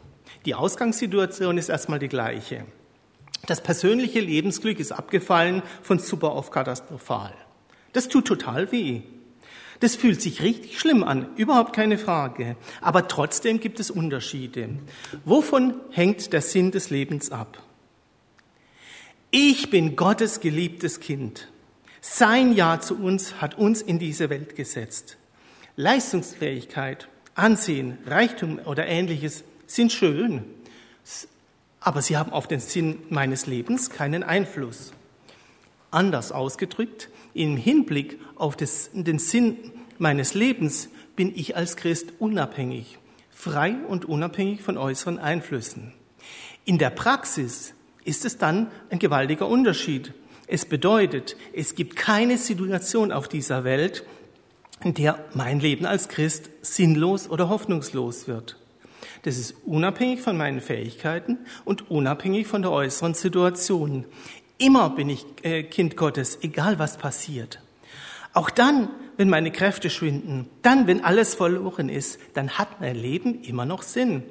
Die 0.45 0.55
Ausgangssituation 0.55 1.57
ist 1.57 1.69
erstmal 1.69 2.00
die 2.00 2.07
gleiche. 2.07 2.65
Das 3.45 3.61
persönliche 3.61 4.19
Lebensglück 4.19 4.79
ist 4.79 4.91
abgefallen 4.91 5.63
von 5.81 6.00
super 6.00 6.31
auf 6.31 6.51
katastrophal. 6.51 7.33
Das 7.93 8.07
tut 8.07 8.25
total 8.25 8.71
weh. 8.71 9.01
Das 9.81 9.95
fühlt 9.95 10.21
sich 10.21 10.43
richtig 10.43 10.79
schlimm 10.79 11.03
an, 11.03 11.27
überhaupt 11.38 11.75
keine 11.75 11.97
Frage. 11.97 12.55
Aber 12.81 13.07
trotzdem 13.07 13.59
gibt 13.59 13.79
es 13.79 13.89
Unterschiede. 13.89 14.69
Wovon 15.25 15.73
hängt 15.89 16.33
der 16.33 16.41
Sinn 16.41 16.71
des 16.71 16.91
Lebens 16.91 17.31
ab? 17.31 17.61
Ich 19.31 19.69
bin 19.71 19.95
Gottes 19.95 20.39
geliebtes 20.39 21.00
Kind. 21.00 21.47
Sein 22.00 22.53
Ja 22.53 22.79
zu 22.79 22.95
uns 22.95 23.41
hat 23.41 23.57
uns 23.57 23.81
in 23.81 23.97
diese 23.97 24.29
Welt 24.29 24.55
gesetzt. 24.55 25.17
Leistungsfähigkeit, 25.77 27.07
Ansehen, 27.41 27.98
Reichtum 28.05 28.60
oder 28.65 28.86
ähnliches 28.86 29.43
sind 29.65 29.91
schön, 29.91 30.43
aber 31.79 32.03
sie 32.03 32.15
haben 32.15 32.31
auf 32.31 32.48
den 32.48 32.60
Sinn 32.60 33.00
meines 33.10 33.48
Lebens 33.48 33.89
keinen 33.89 34.21
Einfluss. 34.21 34.93
Anders 35.89 36.31
ausgedrückt, 36.31 37.10
im 37.33 37.57
Hinblick 37.57 38.19
auf 38.36 38.55
das, 38.55 38.91
den 38.93 39.17
Sinn 39.17 39.57
meines 39.98 40.36
Lebens 40.36 40.89
bin 41.15 41.36
ich 41.36 41.55
als 41.57 41.77
Christ 41.77 42.13
unabhängig, 42.19 43.00
frei 43.31 43.75
und 43.88 44.05
unabhängig 44.05 44.62
von 44.62 44.77
äußeren 44.77 45.17
Einflüssen. 45.17 45.93
In 46.65 46.77
der 46.77 46.91
Praxis 46.91 47.74
ist 48.03 48.24
es 48.24 48.38
dann 48.38 48.67
ein 48.91 49.00
gewaltiger 49.00 49.48
Unterschied. 49.48 50.13
Es 50.45 50.65
bedeutet, 50.65 51.36
es 51.53 51.74
gibt 51.74 51.95
keine 51.95 52.38
Situation 52.38 53.12
auf 53.12 53.27
dieser 53.27 53.63
Welt, 53.63 54.05
in 54.83 54.93
der 54.93 55.23
mein 55.33 55.59
Leben 55.59 55.85
als 55.85 56.09
Christ 56.09 56.50
sinnlos 56.61 57.29
oder 57.29 57.50
hoffnungslos 57.50 58.27
wird. 58.27 58.57
Das 59.23 59.38
ist 59.38 59.55
unabhängig 59.65 60.21
von 60.21 60.38
meinen 60.38 60.61
Fähigkeiten 60.61 61.39
und 61.63 61.91
unabhängig 61.91 62.47
von 62.47 62.61
der 62.61 62.71
äußeren 62.71 63.13
Situation. 63.13 64.05
Immer 64.57 64.89
bin 64.91 65.09
ich 65.09 65.25
äh, 65.43 65.63
Kind 65.63 65.95
Gottes, 65.97 66.39
egal 66.41 66.79
was 66.79 66.97
passiert. 66.97 67.61
Auch 68.33 68.50
dann, 68.50 68.89
wenn 69.17 69.29
meine 69.29 69.51
Kräfte 69.51 69.89
schwinden, 69.89 70.47
dann, 70.61 70.88
wenn 70.88 71.03
alles 71.03 71.35
verloren 71.35 71.89
ist, 71.89 72.19
dann 72.33 72.51
hat 72.51 72.79
mein 72.79 72.95
Leben 72.95 73.41
immer 73.43 73.65
noch 73.65 73.81
Sinn. 73.81 74.23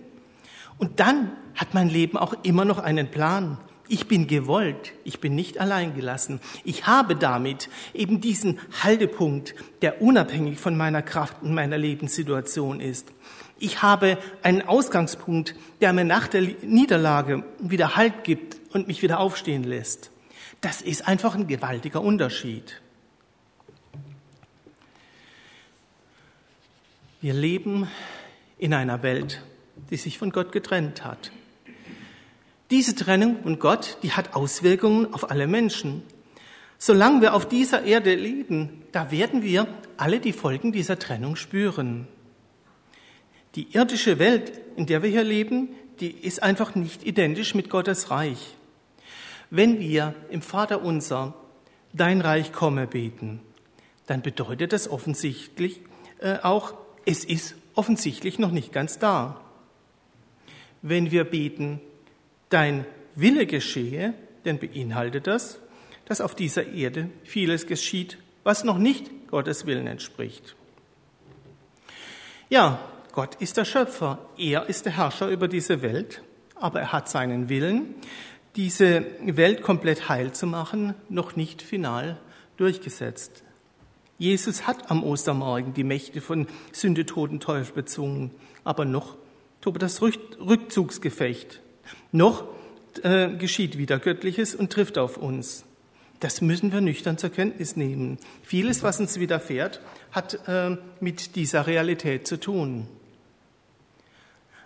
Und 0.79 0.99
dann 0.99 1.33
hat 1.55 1.75
mein 1.75 1.91
Leben 1.91 2.17
auch 2.17 2.35
immer 2.43 2.65
noch 2.65 2.79
einen 2.79 3.11
Plan. 3.11 3.59
Ich 3.93 4.07
bin 4.07 4.29
gewollt, 4.29 4.93
ich 5.03 5.19
bin 5.19 5.35
nicht 5.35 5.59
allein 5.59 5.97
gelassen. 5.97 6.39
Ich 6.63 6.87
habe 6.87 7.17
damit 7.17 7.69
eben 7.93 8.21
diesen 8.21 8.61
Haltepunkt, 8.85 9.57
der 9.83 10.01
unabhängig 10.01 10.61
von 10.61 10.77
meiner 10.77 11.03
Kraft 11.03 11.43
und 11.43 11.55
meiner 11.55 11.77
Lebenssituation 11.77 12.79
ist. 12.79 13.09
Ich 13.59 13.83
habe 13.83 14.17
einen 14.45 14.63
Ausgangspunkt, 14.63 15.57
der 15.81 15.93
mir 15.93 16.05
nach 16.05 16.29
der 16.29 16.43
Niederlage 16.63 17.43
wieder 17.59 17.97
Halt 17.97 18.23
gibt 18.23 18.61
und 18.73 18.87
mich 18.87 19.03
wieder 19.03 19.19
aufstehen 19.19 19.65
lässt. 19.65 20.13
Das 20.61 20.83
ist 20.83 21.09
einfach 21.09 21.35
ein 21.35 21.49
gewaltiger 21.49 22.01
Unterschied. 22.01 22.81
Wir 27.21 27.35
leben 27.35 27.89
in 28.57 28.73
einer 28.73 29.03
Welt, 29.03 29.43
die 29.91 29.97
sich 29.97 30.17
von 30.17 30.31
Gott 30.31 30.53
getrennt 30.53 31.05
hat. 31.05 31.33
Diese 32.71 32.95
Trennung 32.95 33.43
von 33.43 33.59
Gott, 33.59 33.99
die 34.05 34.13
hat 34.13 34.35
Auswirkungen 34.35 35.13
auf 35.13 35.31
alle 35.31 35.49
Menschen. 35.49 36.03
Solange 36.79 37.21
wir 37.21 37.35
auf 37.35 37.49
dieser 37.49 37.83
Erde 37.83 38.15
leben, 38.15 38.85
da 38.93 39.11
werden 39.11 39.43
wir 39.43 39.67
alle 39.97 40.21
die 40.21 40.33
Folgen 40.33 40.71
dieser 40.71 40.99
Trennung 40.99 41.35
spüren. 41.35 42.07
Die 43.57 43.75
irdische 43.75 44.21
Welt, 44.21 44.53
in 44.77 44.87
der 44.87 45.03
wir 45.03 45.11
hier 45.11 45.25
leben, 45.25 45.71
die 45.99 46.11
ist 46.11 46.45
einfach 46.45 46.77
nicht 46.77 47.05
identisch 47.05 47.55
mit 47.57 47.71
Gottes 47.71 48.11
Reich. 48.11 48.55
Wenn 49.51 49.81
wir 49.81 50.15
im 50.31 50.41
Vater 50.41 50.83
unser 50.83 51.35
Dein 51.93 52.21
Reich 52.21 52.53
komme 52.53 52.87
beten, 52.87 53.41
dann 54.07 54.23
bedeutet 54.23 54.73
das 54.73 54.89
offensichtlich 54.89 55.81
äh, 56.21 56.39
auch, 56.43 56.75
es 57.05 57.25
ist 57.25 57.57
offensichtlich 57.75 58.39
noch 58.39 58.53
nicht 58.53 58.73
ganz 58.73 59.01
da. 59.01 59.41
Wenn 60.83 61.11
wir 61.11 61.25
beten, 61.25 61.81
Dein 62.51 62.85
Wille 63.15 63.47
geschehe, 63.47 64.15
dann 64.45 64.59
beinhaltet 64.59 65.27
das, 65.27 65.59
dass 66.05 66.21
auf 66.21 66.35
dieser 66.35 66.67
Erde 66.67 67.09
vieles 67.25 67.67
geschieht, 67.67 68.19
was 68.43 68.65
noch 68.65 68.79
nicht 68.79 69.29
Gottes 69.29 69.67
Willen 69.67 69.87
entspricht. 69.87 70.57
Ja, 72.49 72.81
Gott 73.13 73.37
ist 73.37 73.57
der 73.57 73.65
Schöpfer, 73.65 74.19
er 74.37 74.69
ist 74.69 74.85
der 74.85 74.97
Herrscher 74.97 75.29
über 75.29 75.47
diese 75.47 75.83
Welt, 75.83 76.23
aber 76.57 76.81
er 76.81 76.93
hat 76.93 77.09
seinen 77.09 77.49
Willen 77.49 77.95
diese 78.57 79.07
Welt 79.23 79.63
komplett 79.63 80.09
heil 80.09 80.33
zu 80.33 80.47
machen, 80.47 80.95
noch 81.09 81.37
nicht 81.37 81.63
final 81.63 82.19
durchgesetzt. 82.57 83.45
Jesus 84.19 84.67
hat 84.67 84.91
am 84.91 85.05
Ostermorgen 85.05 85.73
die 85.73 85.85
Mächte 85.85 86.21
von 86.21 86.47
Sünde, 86.73 87.07
Tod 87.07 87.31
und 87.31 87.43
Teufel 87.43 87.75
bezwungen, 87.75 88.33
aber 88.65 88.85
noch 88.85 89.17
tobt 89.61 89.81
das 89.81 90.03
Rückzugsgefecht. 90.03 91.61
Noch 92.13 92.45
äh, 93.03 93.29
geschieht 93.29 93.79
wieder 93.79 93.99
Göttliches 93.99 94.55
und 94.55 94.73
trifft 94.73 94.99
auf 94.99 95.17
uns. 95.17 95.65
Das 96.21 96.43
müssen 96.43 96.73
wir 96.73 96.81
nüchtern 96.81 97.17
zur 97.17 97.31
Kenntnis 97.31 97.77
nehmen. 97.77 98.19
Vieles, 98.43 98.83
was 98.83 99.01
uns 99.01 99.19
widerfährt, 99.19 99.81
hat 100.13 100.47
äh, 100.47 100.77
mit 101.01 101.37
dieser 101.37 101.67
Realität 101.67 102.27
zu 102.27 102.39
tun. 102.39 102.87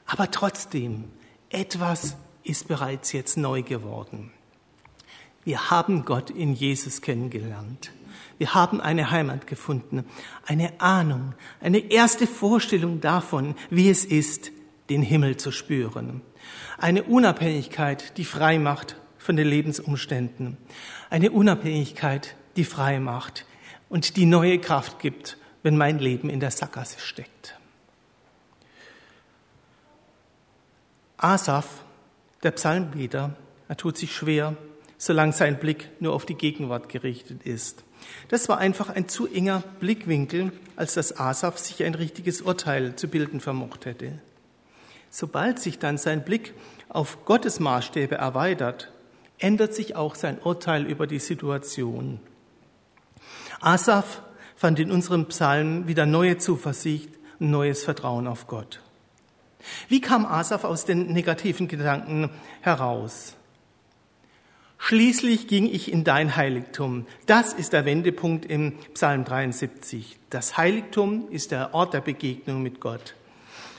Aber 0.07 0.31
trotzdem, 0.31 1.05
etwas 1.51 2.17
ist 2.43 2.67
bereits 2.69 3.13
jetzt 3.13 3.37
neu 3.37 3.63
geworden. 3.63 4.33
Wir 5.45 5.71
haben 5.71 6.05
Gott 6.05 6.31
in 6.31 6.55
Jesus 6.55 7.03
kennengelernt. 7.03 7.93
Wir 8.39 8.55
haben 8.55 8.81
eine 8.81 9.11
Heimat 9.11 9.47
gefunden, 9.47 10.05
eine 10.45 10.81
Ahnung, 10.81 11.35
eine 11.61 11.79
erste 11.91 12.27
Vorstellung 12.27 13.01
davon, 13.01 13.55
wie 13.71 13.91
es 13.91 14.05
ist, 14.05 14.51
den 14.91 15.03
Himmel 15.03 15.37
zu 15.37 15.53
spüren. 15.53 16.23
Eine 16.79 17.05
Unabhängigkeit, 17.05 18.17
die 18.17 18.25
frei 18.25 18.59
macht 18.59 18.97
von 19.19 19.37
den 19.37 19.47
Lebensumständen. 19.47 20.57
Eine 21.11 21.31
Unabhängigkeit, 21.31 22.37
die 22.57 22.65
frei 22.65 23.01
macht 23.01 23.47
und 23.89 24.17
die 24.17 24.27
neue 24.27 24.59
Kraft 24.59 24.99
gibt, 24.99 25.39
wenn 25.63 25.77
mein 25.77 25.99
Leben 25.99 26.29
in 26.29 26.41
der 26.41 26.51
Sackgasse 26.51 27.01
steckt. 27.01 27.59
Asaf 31.17 31.85
der 32.43 32.51
Psalmbeter, 32.51 33.35
er 33.69 33.77
tut 33.77 33.97
sich 33.97 34.15
schwer, 34.15 34.57
solange 34.99 35.33
sein 35.33 35.59
Blick 35.59 35.89
nur 36.01 36.13
auf 36.13 36.27
die 36.27 36.35
Gegenwart 36.35 36.89
gerichtet 36.89 37.45
ist. 37.45 37.85
Das 38.29 38.49
war 38.49 38.59
einfach 38.59 38.91
ein 38.91 39.09
zu 39.09 39.27
enger 39.27 39.63
Blickwinkel, 39.81 40.53
als 40.77 40.95
dass 40.95 41.19
Asaf 41.19 41.59
sich 41.59 41.83
ein 41.83 41.95
richtiges 41.95 42.43
Urteil 42.43 42.97
zu 42.97 43.09
bilden 43.09 43.41
vermocht 43.41 43.87
hätte. 43.87 44.19
Sobald 45.17 45.61
sich 45.61 45.79
dann 45.79 45.97
sein 45.97 46.25
Blick 46.25 46.55
auf 46.89 47.25
Gottes 47.25 47.61
Maßstäbe 47.61 48.17
erweitert, 48.17 48.91
ändert 49.39 49.73
sich 49.73 49.95
auch 49.95 50.17
sein 50.17 50.41
Urteil 50.43 50.87
über 50.87 51.07
die 51.07 51.21
Situation. 51.21 52.19
Asaf 53.61 54.23
fand 54.57 54.81
in 54.81 54.91
unserem 54.91 55.27
Psalm 55.27 55.87
wieder 55.87 56.05
neue 56.05 56.39
Zuversicht 56.39 57.11
und 57.39 57.53
neues 57.53 57.85
Vertrauen 57.85 58.27
auf 58.27 58.49
Gott. 58.49 58.81
Wie 59.89 60.01
kam 60.01 60.27
Asaf 60.27 60.65
aus 60.65 60.85
den 60.85 61.13
negativen 61.13 61.69
Gedanken 61.69 62.31
heraus? 62.61 63.37
Schließlich 64.79 65.47
ging 65.47 65.67
ich 65.67 65.93
in 65.93 66.03
dein 66.03 66.35
Heiligtum. 66.35 67.07
Das 67.27 67.53
ist 67.53 67.73
der 67.73 67.85
Wendepunkt 67.85 68.47
im 68.47 68.73
Psalm 68.95 69.25
73. 69.25 70.19
Das 70.31 70.57
Heiligtum 70.57 71.31
ist 71.31 71.53
der 71.53 71.73
Ort 71.73 71.95
der 71.95 72.01
Begegnung 72.01 72.65
mit 72.65 72.81
Gott. 72.81 73.15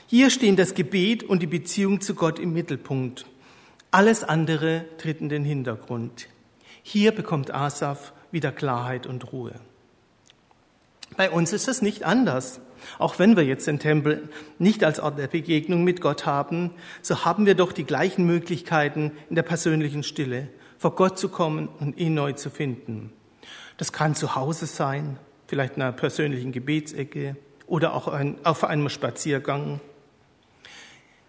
Hier 0.08 0.30
stehen 0.30 0.54
das 0.54 0.74
Gebet 0.74 1.24
und 1.24 1.42
die 1.42 1.48
Beziehung 1.48 2.00
zu 2.00 2.14
Gott 2.14 2.38
im 2.38 2.52
Mittelpunkt. 2.52 3.26
Alles 3.90 4.22
andere 4.22 4.84
tritt 4.98 5.20
in 5.20 5.28
den 5.28 5.44
Hintergrund. 5.44 6.28
Hier 6.84 7.10
bekommt 7.10 7.52
Asaf 7.52 8.12
wieder 8.30 8.52
Klarheit 8.52 9.08
und 9.08 9.32
Ruhe. 9.32 9.54
Bei 11.16 11.28
uns 11.28 11.52
ist 11.52 11.66
es 11.66 11.82
nicht 11.82 12.04
anders. 12.04 12.60
Auch 12.98 13.18
wenn 13.18 13.36
wir 13.36 13.44
jetzt 13.44 13.66
den 13.66 13.80
Tempel 13.80 14.28
nicht 14.60 14.84
als 14.84 15.00
Ort 15.00 15.18
der 15.18 15.26
Begegnung 15.26 15.82
mit 15.82 16.00
Gott 16.00 16.24
haben, 16.24 16.70
so 17.02 17.24
haben 17.24 17.44
wir 17.44 17.56
doch 17.56 17.72
die 17.72 17.84
gleichen 17.84 18.26
Möglichkeiten 18.26 19.10
in 19.28 19.34
der 19.34 19.42
persönlichen 19.42 20.04
Stille, 20.04 20.48
vor 20.78 20.94
Gott 20.94 21.18
zu 21.18 21.30
kommen 21.30 21.68
und 21.80 21.98
ihn 21.98 22.14
neu 22.14 22.32
zu 22.34 22.48
finden. 22.48 23.12
Das 23.76 23.92
kann 23.92 24.14
zu 24.14 24.36
Hause 24.36 24.66
sein, 24.66 25.18
vielleicht 25.48 25.76
in 25.76 25.82
einer 25.82 25.92
persönlichen 25.92 26.52
Gebetsecke 26.52 27.34
oder 27.66 27.94
auch 27.94 28.06
auf 28.44 28.62
einem 28.62 28.88
Spaziergang. 28.88 29.80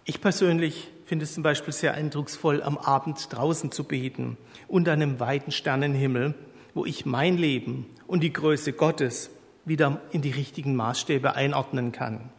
Ich 0.09 0.21
persönlich 0.21 0.87
finde 1.05 1.25
es 1.25 1.33
zum 1.33 1.43
Beispiel 1.43 1.73
sehr 1.73 1.93
eindrucksvoll, 1.93 2.63
am 2.63 2.77
Abend 2.77 3.27
draußen 3.29 3.73
zu 3.73 3.83
beten, 3.83 4.37
unter 4.69 4.93
einem 4.93 5.19
weiten 5.19 5.51
Sternenhimmel, 5.51 6.33
wo 6.73 6.85
ich 6.85 7.05
mein 7.05 7.37
Leben 7.37 7.87
und 8.07 8.21
die 8.21 8.31
Größe 8.31 8.71
Gottes 8.71 9.31
wieder 9.65 10.01
in 10.13 10.21
die 10.21 10.31
richtigen 10.31 10.77
Maßstäbe 10.77 11.35
einordnen 11.35 11.91
kann. 11.91 12.29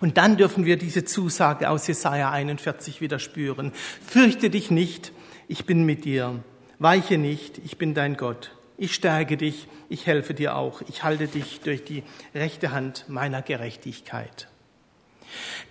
Und 0.00 0.16
dann 0.16 0.38
dürfen 0.38 0.64
wir 0.64 0.78
diese 0.78 1.04
Zusage 1.04 1.68
aus 1.68 1.86
Jesaja 1.86 2.30
41 2.30 3.02
wieder 3.02 3.18
spüren. 3.18 3.72
Fürchte 4.06 4.48
dich 4.48 4.70
nicht, 4.70 5.12
ich 5.48 5.66
bin 5.66 5.84
mit 5.84 6.06
dir. 6.06 6.42
Weiche 6.78 7.18
nicht, 7.18 7.58
ich 7.58 7.76
bin 7.76 7.92
dein 7.92 8.16
Gott. 8.16 8.56
Ich 8.78 8.94
stärke 8.94 9.36
dich, 9.36 9.68
ich 9.90 10.06
helfe 10.06 10.32
dir 10.32 10.56
auch. 10.56 10.80
Ich 10.88 11.04
halte 11.04 11.28
dich 11.28 11.60
durch 11.60 11.84
die 11.84 12.04
rechte 12.34 12.72
Hand 12.72 13.04
meiner 13.08 13.42
Gerechtigkeit. 13.42 14.48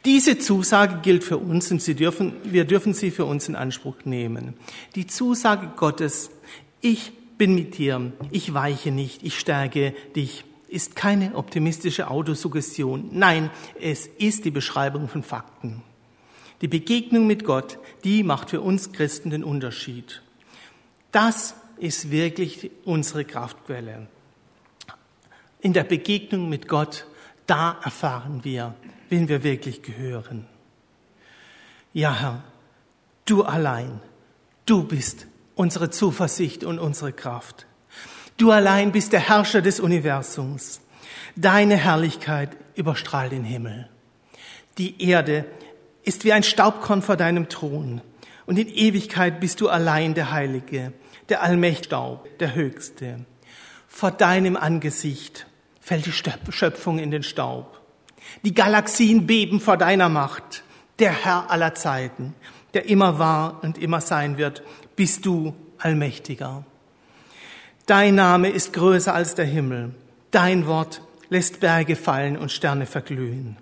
Diese 0.06 0.38
Zusage 0.38 1.00
gilt 1.02 1.24
für 1.24 1.38
uns 1.38 1.72
und 1.72 1.82
sie 1.82 1.96
dürfen, 1.96 2.34
wir 2.44 2.66
dürfen 2.66 2.94
sie 2.94 3.12
für 3.12 3.26
uns 3.26 3.48
in 3.48 3.56
Anspruch 3.56 3.96
nehmen. 4.06 4.54
Die 4.96 5.08
Zusage 5.08 5.72
Gottes, 5.76 6.30
ich 6.82 7.12
bin 7.38 7.56
mit 7.56 7.78
dir, 7.78 8.12
ich 8.32 8.54
weiche 8.54 8.92
nicht, 8.92 9.24
ich 9.24 9.40
stärke 9.40 9.94
dich, 10.16 10.46
ist 10.68 10.96
keine 10.96 11.36
optimistische 11.36 12.10
Autosuggestion. 12.10 13.10
Nein, 13.12 13.52
es 13.80 14.08
ist 14.08 14.46
die 14.46 14.52
Beschreibung 14.52 15.08
von 15.08 15.24
Fakten. 15.24 15.84
Die 16.62 16.68
Begegnung 16.68 17.28
mit 17.28 17.44
Gott, 17.44 17.78
die 18.04 18.24
macht 18.24 18.50
für 18.50 18.62
uns 18.62 18.92
Christen 18.92 19.30
den 19.30 19.44
Unterschied. 19.44 20.22
Das 21.12 21.56
ist 21.78 22.10
wirklich 22.10 22.72
unsere 22.86 23.26
Kraftquelle. 23.26 24.08
In 25.60 25.74
der 25.74 25.84
Begegnung 25.84 26.50
mit 26.50 26.68
Gott, 26.68 27.06
da 27.46 27.78
erfahren 27.84 28.44
wir, 28.44 28.74
wen 29.14 29.28
wir 29.30 29.44
wirklich 29.44 29.84
gehören. 29.84 30.48
Ja, 31.94 32.20
Herr, 32.20 32.44
du 33.26 33.44
allein, 33.44 34.02
du 34.66 34.86
bist 34.86 35.28
unsere 35.54 35.92
Zuversicht 35.92 36.64
und 36.64 36.80
unsere 36.80 37.14
Kraft. 37.14 37.68
Du 38.38 38.50
allein 38.50 38.92
bist 38.92 39.14
der 39.14 39.20
Herrscher 39.20 39.62
des 39.62 39.80
Universums. 39.80 40.82
Deine 41.36 41.78
Herrlichkeit 41.78 42.58
überstrahlt 42.74 43.34
den 43.34 43.44
Himmel. 43.44 43.88
Die 44.80 45.00
Erde 45.08 45.46
ist 46.02 46.24
wie 46.24 46.34
ein 46.34 46.42
Staubkorn 46.42 47.04
vor 47.04 47.16
deinem 47.16 47.50
Thron. 47.50 48.02
Und 48.48 48.58
in 48.58 48.68
Ewigkeit 48.68 49.40
bist 49.40 49.62
du 49.62 49.70
allein 49.70 50.16
der 50.16 50.32
Heilige, 50.32 50.92
der 51.30 51.44
Allmächtigstaub, 51.44 52.40
der 52.40 52.56
Höchste. 52.56 53.20
Vor 53.88 54.10
deinem 54.10 54.58
Angesicht 54.58 55.46
fällt 55.80 56.08
die 56.08 56.12
Schöpfung 56.12 56.98
in 56.98 57.12
den 57.12 57.22
Staub. 57.22 57.83
Die 58.44 58.54
Galaxien 58.54 59.26
beben 59.26 59.60
vor 59.60 59.78
deiner 59.78 60.10
Macht. 60.10 60.64
Der 61.00 61.12
Herr 61.12 61.50
aller 61.50 61.74
Zeiten, 61.74 62.36
der 62.74 62.88
immer 62.88 63.20
war 63.20 63.64
und 63.64 63.78
immer 63.78 64.02
sein 64.02 64.38
wird, 64.38 64.64
bist 64.96 65.26
du 65.26 65.54
Allmächtiger. 65.80 66.64
Dein 67.86 68.16
Name 68.16 68.50
ist 68.50 68.74
größer 68.74 69.14
als 69.14 69.36
der 69.36 69.46
Himmel. 69.46 69.94
Dein 70.32 70.68
Wort 70.68 71.02
lässt 71.30 71.60
Berge 71.60 71.96
fallen 71.96 72.38
und 72.38 72.52
Sterne 72.52 72.86
verglühen. 72.86 73.58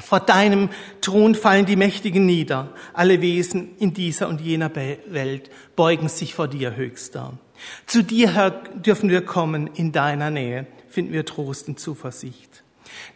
Vor 0.00 0.20
deinem 0.20 0.68
Thron 1.00 1.34
fallen 1.34 1.66
die 1.66 1.76
Mächtigen 1.76 2.26
nieder. 2.26 2.72
Alle 2.92 3.20
Wesen 3.20 3.76
in 3.78 3.94
dieser 3.94 4.28
und 4.28 4.40
jener 4.40 4.70
Welt 4.74 5.50
beugen 5.74 6.08
sich 6.08 6.34
vor 6.34 6.48
dir, 6.48 6.76
Höchster. 6.76 7.38
Zu 7.86 8.02
dir, 8.02 8.34
Herr, 8.34 8.50
dürfen 8.50 9.10
wir 9.10 9.24
kommen. 9.24 9.68
In 9.74 9.90
deiner 9.90 10.30
Nähe 10.30 10.66
finden 10.88 11.12
wir 11.12 11.24
Trost 11.24 11.68
und 11.68 11.80
Zuversicht. 11.80 12.62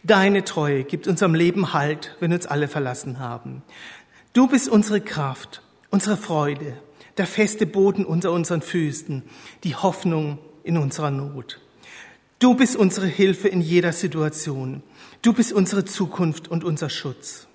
Deine 0.03 0.43
Treue 0.43 0.83
gibt 0.83 1.07
unserem 1.07 1.35
Leben 1.35 1.73
Halt, 1.73 2.15
wenn 2.19 2.33
uns 2.33 2.45
alle 2.45 2.67
verlassen 2.67 3.19
haben. 3.19 3.63
Du 4.33 4.47
bist 4.47 4.69
unsere 4.69 5.01
Kraft, 5.01 5.61
unsere 5.89 6.17
Freude, 6.17 6.77
der 7.17 7.27
feste 7.27 7.65
Boden 7.65 8.05
unter 8.05 8.31
unseren 8.31 8.61
Füßen, 8.61 9.23
die 9.63 9.75
Hoffnung 9.75 10.39
in 10.63 10.77
unserer 10.77 11.11
Not. 11.11 11.59
Du 12.39 12.55
bist 12.55 12.75
unsere 12.75 13.07
Hilfe 13.07 13.47
in 13.47 13.61
jeder 13.61 13.93
Situation. 13.93 14.83
Du 15.21 15.33
bist 15.33 15.53
unsere 15.53 15.85
Zukunft 15.85 16.47
und 16.49 16.63
unser 16.63 16.89
Schutz. 16.89 17.47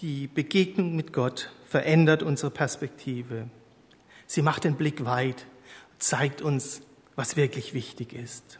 Die 0.00 0.26
Begegnung 0.26 0.96
mit 0.96 1.12
Gott 1.12 1.50
verändert 1.68 2.22
unsere 2.22 2.50
Perspektive. 2.50 3.48
Sie 4.26 4.42
macht 4.42 4.64
den 4.64 4.76
Blick 4.76 5.04
weit, 5.04 5.46
zeigt 6.02 6.42
uns, 6.42 6.82
was 7.14 7.36
wirklich 7.36 7.74
wichtig 7.74 8.12
ist. 8.12 8.58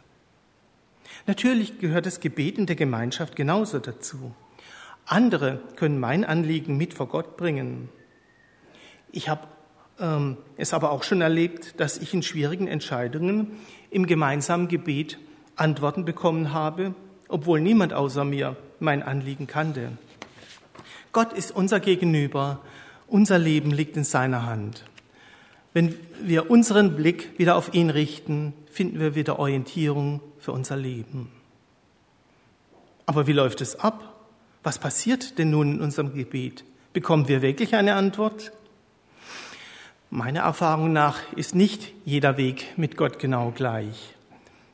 Natürlich 1.27 1.79
gehört 1.79 2.05
das 2.05 2.19
Gebet 2.19 2.57
in 2.57 2.65
der 2.65 2.75
Gemeinschaft 2.75 3.35
genauso 3.35 3.79
dazu. 3.79 4.33
Andere 5.05 5.61
können 5.75 5.99
mein 5.99 6.23
Anliegen 6.23 6.77
mit 6.77 6.93
vor 6.93 7.07
Gott 7.07 7.35
bringen. 7.35 7.89
Ich 9.11 9.27
habe 9.27 9.47
ähm, 9.99 10.37
es 10.57 10.73
aber 10.73 10.91
auch 10.91 11.03
schon 11.03 11.21
erlebt, 11.21 11.79
dass 11.79 11.97
ich 11.97 12.13
in 12.13 12.23
schwierigen 12.23 12.67
Entscheidungen 12.67 13.51
im 13.91 14.07
gemeinsamen 14.07 14.69
Gebet 14.69 15.19
Antworten 15.55 16.05
bekommen 16.05 16.53
habe, 16.53 16.95
obwohl 17.27 17.59
niemand 17.59 17.93
außer 17.93 18.23
mir 18.23 18.55
mein 18.79 19.03
Anliegen 19.03 19.47
kannte. 19.47 19.91
Gott 21.11 21.33
ist 21.33 21.51
unser 21.51 21.79
Gegenüber, 21.79 22.61
unser 23.07 23.37
Leben 23.37 23.71
liegt 23.71 23.97
in 23.97 24.03
seiner 24.03 24.45
Hand. 24.45 24.85
Wenn 25.73 25.95
wir 26.21 26.51
unseren 26.51 26.95
Blick 26.95 27.37
wieder 27.37 27.55
auf 27.55 27.73
ihn 27.73 27.89
richten, 27.89 28.53
finden 28.71 28.99
wir 28.99 29.15
wieder 29.15 29.39
Orientierung 29.39 30.21
für 30.39 30.51
unser 30.51 30.77
Leben. 30.77 31.31
Aber 33.05 33.27
wie 33.27 33.33
läuft 33.33 33.61
es 33.61 33.79
ab? 33.79 34.15
Was 34.61 34.79
passiert 34.79 35.37
denn 35.39 35.49
nun 35.49 35.73
in 35.73 35.81
unserem 35.81 36.13
Gebet? 36.13 36.63
Bekommen 36.93 37.27
wir 37.27 37.41
wirklich 37.41 37.75
eine 37.75 37.95
Antwort? 37.95 38.51
Meiner 40.09 40.41
Erfahrung 40.41 40.93
nach 40.93 41.19
ist 41.35 41.55
nicht 41.55 41.91
jeder 42.05 42.37
Weg 42.37 42.77
mit 42.77 42.95
Gott 42.95 43.17
genau 43.17 43.51
gleich. 43.51 44.13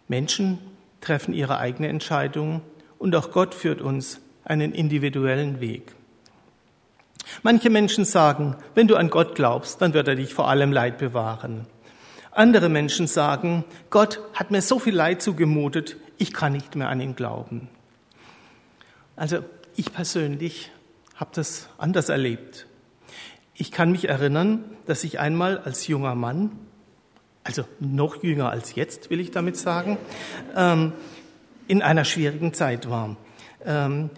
Menschen 0.10 0.60
treffen 1.00 1.34
ihre 1.34 1.60
eigene 1.60 1.88
Entscheidung 1.88 2.62
und 2.98 3.16
auch 3.16 3.32
Gott 3.32 3.56
führt 3.56 3.82
uns 3.82 4.20
einen 4.44 4.74
individuellen 4.74 5.62
Weg. 5.62 5.96
Manche 7.44 7.70
Menschen 7.70 8.06
sagen, 8.06 8.56
wenn 8.76 8.88
du 8.88 8.96
an 8.96 9.10
Gott 9.10 9.36
glaubst, 9.36 9.82
dann 9.82 9.94
wird 9.94 10.08
er 10.08 10.16
dich 10.16 10.34
vor 10.34 10.50
allem 10.50 10.72
Leid 10.72 10.98
bewahren. 10.98 11.66
Andere 12.32 12.70
Menschen 12.70 13.08
sagen, 13.08 13.66
Gott 13.90 14.20
hat 14.34 14.52
mir 14.52 14.62
so 14.62 14.80
viel 14.80 14.96
Leid 14.96 15.22
zugemutet, 15.22 15.98
ich 16.18 16.34
kann 16.34 16.54
nicht 16.54 16.76
mehr 16.76 16.90
an 16.90 17.02
ihn 17.02 17.16
glauben. 17.16 17.70
Also 19.16 19.40
ich 19.76 19.92
persönlich 19.94 20.72
habe 21.16 21.32
das 21.34 21.70
anders 21.78 22.10
erlebt. 22.10 22.68
Ich 23.54 23.72
kann 23.72 23.92
mich 23.92 24.08
erinnern, 24.08 24.64
dass 24.86 25.04
ich 25.04 25.20
einmal 25.20 25.58
als 25.58 25.88
junger 25.88 26.16
Mann, 26.16 26.52
also 27.44 27.66
noch 27.80 28.24
jünger 28.24 28.50
als 28.50 28.76
jetzt, 28.76 29.10
will 29.10 29.20
ich 29.20 29.32
damit 29.32 29.58
sagen, 29.58 29.98
ähm, 30.56 30.94
in 31.68 31.82
einer 31.82 32.06
schwierigen 32.06 32.54
Zeit 32.54 32.90
war. 32.90 33.18
Ähm, 33.66 34.10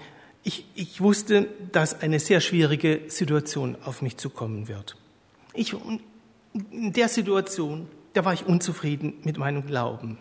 ich, 0.43 0.65
ich 0.75 1.01
wusste, 1.01 1.47
dass 1.71 2.01
eine 2.01 2.19
sehr 2.19 2.41
schwierige 2.41 3.01
Situation 3.08 3.77
auf 3.84 4.01
mich 4.01 4.17
zukommen 4.17 4.67
wird. 4.67 4.95
Ich, 5.54 5.75
in 6.71 6.93
der 6.93 7.10
Situation, 7.10 7.88
da 8.13 8.25
war 8.25 8.34
ich 8.34 8.45
unzufrieden 8.45 9.13
mit 9.23 9.38
meinem 9.38 9.65
Glauben. 9.65 10.17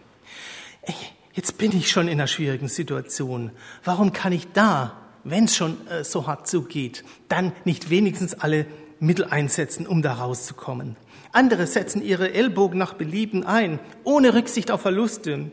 Jetzt 1.33 1.59
bin 1.59 1.77
ich 1.77 1.91
schon 1.91 2.09
in 2.09 2.15
einer 2.15 2.27
schwierigen 2.27 2.69
Situation. 2.69 3.51
Warum 3.85 4.13
kann 4.13 4.33
ich 4.33 4.49
da 4.53 5.01
wenn 5.25 5.45
es 5.45 5.57
schon 5.57 5.87
äh, 5.89 6.05
so 6.05 6.27
hart 6.27 6.49
zugeht, 6.49 7.05
dann 7.29 7.53
nicht 7.65 7.91
wenigstens 7.91 8.35
alle 8.35 8.67
Mittel 8.99 9.25
einsetzen, 9.25 9.87
um 9.87 10.03
da 10.03 10.15
rauszukommen. 10.15 10.97
Andere 11.33 11.67
setzen 11.67 12.03
ihre 12.03 12.33
Ellbogen 12.33 12.79
nach 12.79 12.95
Belieben 12.95 13.45
ein, 13.45 13.79
ohne 14.05 14.35
Rücksicht 14.35 14.71
auf 14.71 14.83
Verluste. 14.83 15.51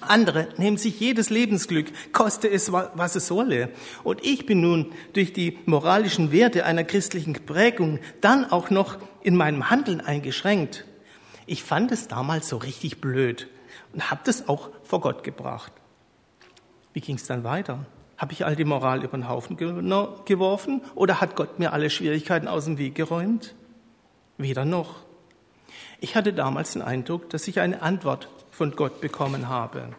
Andere 0.00 0.48
nehmen 0.56 0.76
sich 0.76 1.00
jedes 1.00 1.30
Lebensglück, 1.30 2.12
koste 2.12 2.48
es, 2.48 2.72
was 2.72 3.16
es 3.16 3.30
wolle. 3.30 3.70
Und 4.04 4.24
ich 4.24 4.46
bin 4.46 4.60
nun 4.60 4.92
durch 5.12 5.32
die 5.32 5.58
moralischen 5.66 6.30
Werte 6.30 6.64
einer 6.64 6.84
christlichen 6.84 7.34
Prägung 7.34 7.98
dann 8.20 8.44
auch 8.44 8.70
noch 8.70 8.98
in 9.22 9.36
meinem 9.36 9.70
Handeln 9.70 10.00
eingeschränkt. 10.00 10.84
Ich 11.46 11.64
fand 11.64 11.90
es 11.92 12.08
damals 12.08 12.48
so 12.48 12.58
richtig 12.58 13.00
blöd 13.00 13.48
und 13.92 14.10
habe 14.10 14.20
das 14.24 14.48
auch 14.48 14.70
vor 14.84 15.00
Gott 15.00 15.24
gebracht. 15.24 15.72
Wie 16.92 17.00
ging 17.00 17.16
es 17.16 17.26
dann 17.26 17.44
weiter? 17.44 17.86
Habe 18.16 18.32
ich 18.32 18.44
all 18.44 18.56
die 18.56 18.64
Moral 18.64 19.04
über 19.04 19.16
den 19.16 19.28
Haufen 19.28 19.56
geworfen 19.56 20.82
oder 20.94 21.20
hat 21.20 21.36
Gott 21.36 21.58
mir 21.58 21.72
alle 21.72 21.90
Schwierigkeiten 21.90 22.48
aus 22.48 22.64
dem 22.64 22.78
Weg 22.78 22.94
geräumt? 22.94 23.54
Weder 24.36 24.64
noch. 24.64 24.96
Ich 26.00 26.16
hatte 26.16 26.32
damals 26.32 26.72
den 26.72 26.82
Eindruck, 26.82 27.30
dass 27.30 27.48
ich 27.48 27.60
eine 27.60 27.82
Antwort 27.82 28.28
von 28.58 28.72
Gott 28.72 29.00
bekommen 29.00 29.48
habe. 29.48 29.90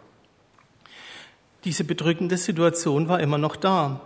Diese 1.64 1.82
bedrückende 1.82 2.36
Situation 2.36 3.08
war 3.08 3.18
immer 3.18 3.38
noch 3.38 3.56
da. 3.56 4.02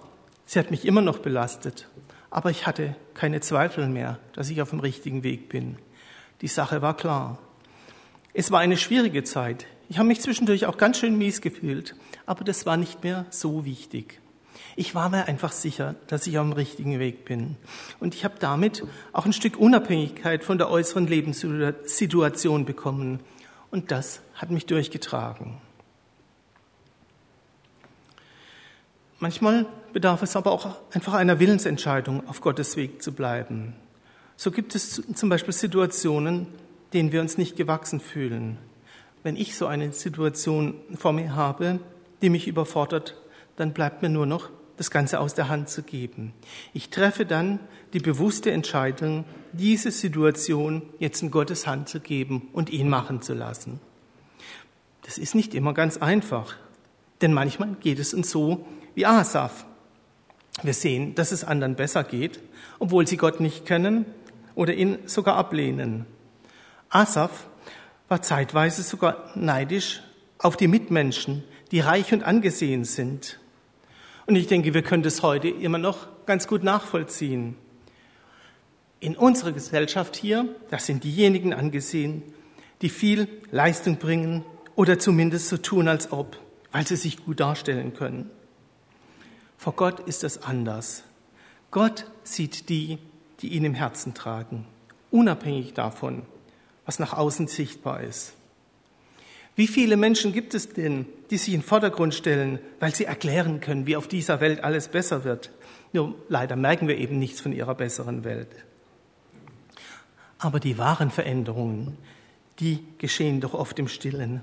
Sie 0.46 0.60
hat 0.60 0.70
mich 0.70 0.84
immer 0.84 1.02
noch 1.02 1.18
belastet. 1.18 1.88
Aber 2.30 2.50
ich 2.50 2.64
hatte 2.64 2.94
keine 3.14 3.40
Zweifel 3.40 3.88
mehr, 3.88 4.20
dass 4.32 4.50
ich 4.50 4.62
auf 4.62 4.70
dem 4.70 4.78
richtigen 4.78 5.24
Weg 5.24 5.48
bin. 5.48 5.76
Die 6.40 6.46
Sache 6.46 6.82
war 6.82 6.96
klar. 6.96 7.38
Es 8.32 8.52
war 8.52 8.60
eine 8.60 8.76
schwierige 8.76 9.24
Zeit. 9.24 9.66
Ich 9.88 9.98
habe 9.98 10.06
mich 10.06 10.20
zwischendurch 10.20 10.66
auch 10.66 10.76
ganz 10.76 10.98
schön 10.98 11.18
mies 11.18 11.40
gefühlt, 11.40 11.96
aber 12.24 12.44
das 12.44 12.64
war 12.64 12.76
nicht 12.76 13.02
mehr 13.02 13.26
so 13.30 13.64
wichtig. 13.64 14.20
Ich 14.76 14.94
war 14.94 15.08
mir 15.08 15.26
einfach 15.26 15.50
sicher, 15.50 15.96
dass 16.06 16.28
ich 16.28 16.38
auf 16.38 16.46
dem 16.46 16.52
richtigen 16.52 17.00
Weg 17.00 17.24
bin. 17.24 17.56
Und 17.98 18.14
ich 18.14 18.24
habe 18.24 18.36
damit 18.38 18.84
auch 19.12 19.26
ein 19.26 19.32
Stück 19.32 19.56
Unabhängigkeit 19.56 20.44
von 20.44 20.58
der 20.58 20.70
äußeren 20.70 21.08
Lebenssituation 21.08 22.64
bekommen. 22.64 23.18
Und 23.74 23.90
das 23.90 24.20
hat 24.36 24.52
mich 24.52 24.66
durchgetragen. 24.66 25.56
Manchmal 29.18 29.66
bedarf 29.92 30.22
es 30.22 30.36
aber 30.36 30.52
auch 30.52 30.76
einfach 30.92 31.14
einer 31.14 31.40
Willensentscheidung, 31.40 32.28
auf 32.28 32.40
Gottes 32.40 32.76
Weg 32.76 33.02
zu 33.02 33.12
bleiben. 33.12 33.74
So 34.36 34.52
gibt 34.52 34.76
es 34.76 35.02
zum 35.16 35.28
Beispiel 35.28 35.52
Situationen, 35.52 36.46
denen 36.92 37.10
wir 37.10 37.20
uns 37.20 37.36
nicht 37.36 37.56
gewachsen 37.56 37.98
fühlen. 37.98 38.58
Wenn 39.24 39.34
ich 39.34 39.56
so 39.56 39.66
eine 39.66 39.92
Situation 39.92 40.76
vor 40.96 41.12
mir 41.12 41.34
habe, 41.34 41.80
die 42.22 42.30
mich 42.30 42.46
überfordert, 42.46 43.20
dann 43.56 43.72
bleibt 43.72 44.02
mir 44.02 44.08
nur 44.08 44.26
noch, 44.26 44.50
das 44.76 44.90
Ganze 44.90 45.20
aus 45.20 45.34
der 45.34 45.48
Hand 45.48 45.68
zu 45.68 45.82
geben. 45.82 46.32
Ich 46.72 46.90
treffe 46.90 47.26
dann 47.26 47.60
die 47.92 48.00
bewusste 48.00 48.50
Entscheidung, 48.50 49.24
diese 49.52 49.90
Situation 49.90 50.82
jetzt 50.98 51.22
in 51.22 51.30
Gottes 51.30 51.66
Hand 51.66 51.88
zu 51.88 52.00
geben 52.00 52.48
und 52.52 52.70
ihn 52.70 52.88
machen 52.88 53.22
zu 53.22 53.34
lassen. 53.34 53.80
Das 55.02 55.18
ist 55.18 55.34
nicht 55.34 55.54
immer 55.54 55.74
ganz 55.74 55.98
einfach, 55.98 56.56
denn 57.20 57.32
manchmal 57.32 57.74
geht 57.80 57.98
es 57.98 58.14
uns 58.14 58.30
so 58.30 58.66
wie 58.94 59.06
Asaf. 59.06 59.66
Wir 60.62 60.74
sehen, 60.74 61.14
dass 61.14 61.32
es 61.32 61.44
anderen 61.44 61.76
besser 61.76 62.04
geht, 62.04 62.40
obwohl 62.78 63.06
sie 63.06 63.16
Gott 63.16 63.40
nicht 63.40 63.66
kennen 63.66 64.06
oder 64.54 64.74
ihn 64.74 64.98
sogar 65.06 65.36
ablehnen. 65.36 66.06
Asaf 66.88 67.48
war 68.08 68.22
zeitweise 68.22 68.82
sogar 68.82 69.30
neidisch 69.34 70.02
auf 70.38 70.56
die 70.56 70.68
Mitmenschen, 70.68 71.44
die 71.70 71.80
reich 71.80 72.12
und 72.12 72.22
angesehen 72.22 72.84
sind. 72.84 73.40
Und 74.26 74.36
ich 74.36 74.46
denke, 74.46 74.72
wir 74.74 74.82
können 74.82 75.02
das 75.02 75.22
heute 75.22 75.48
immer 75.48 75.78
noch 75.78 76.06
ganz 76.26 76.46
gut 76.46 76.62
nachvollziehen. 76.62 77.56
In 79.00 79.16
unserer 79.16 79.52
Gesellschaft 79.52 80.16
hier, 80.16 80.48
das 80.70 80.86
sind 80.86 81.04
diejenigen 81.04 81.52
angesehen, 81.52 82.22
die 82.80 82.88
viel 82.88 83.28
Leistung 83.50 83.96
bringen 83.96 84.44
oder 84.76 84.98
zumindest 84.98 85.48
so 85.48 85.58
tun, 85.58 85.88
als 85.88 86.10
ob, 86.10 86.38
weil 86.72 86.86
sie 86.86 86.96
sich 86.96 87.24
gut 87.24 87.40
darstellen 87.40 87.92
können. 87.94 88.30
Vor 89.58 89.74
Gott 89.74 90.00
ist 90.00 90.24
es 90.24 90.42
anders. 90.42 91.04
Gott 91.70 92.06
sieht 92.22 92.68
die, 92.68 92.98
die 93.40 93.48
ihn 93.48 93.64
im 93.64 93.74
Herzen 93.74 94.14
tragen, 94.14 94.66
unabhängig 95.10 95.74
davon, 95.74 96.22
was 96.86 96.98
nach 96.98 97.12
außen 97.12 97.46
sichtbar 97.46 98.02
ist. 98.02 98.34
Wie 99.56 99.68
viele 99.68 99.96
Menschen 99.96 100.32
gibt 100.32 100.54
es 100.54 100.70
denn, 100.70 101.06
die 101.30 101.36
sich 101.36 101.54
in 101.54 101.60
den 101.60 101.66
Vordergrund 101.66 102.14
stellen, 102.14 102.58
weil 102.80 102.94
sie 102.94 103.04
erklären 103.04 103.60
können, 103.60 103.86
wie 103.86 103.96
auf 103.96 104.08
dieser 104.08 104.40
Welt 104.40 104.64
alles 104.64 104.88
besser 104.88 105.24
wird? 105.24 105.50
Nur 105.92 106.16
leider 106.28 106.56
merken 106.56 106.88
wir 106.88 106.98
eben 106.98 107.18
nichts 107.18 107.40
von 107.40 107.52
ihrer 107.52 107.74
besseren 107.74 108.24
Welt. 108.24 108.48
Aber 110.38 110.58
die 110.58 110.76
wahren 110.76 111.10
Veränderungen, 111.10 111.96
die 112.58 112.84
geschehen 112.98 113.40
doch 113.40 113.54
oft 113.54 113.78
im 113.78 113.88
Stillen, 113.88 114.40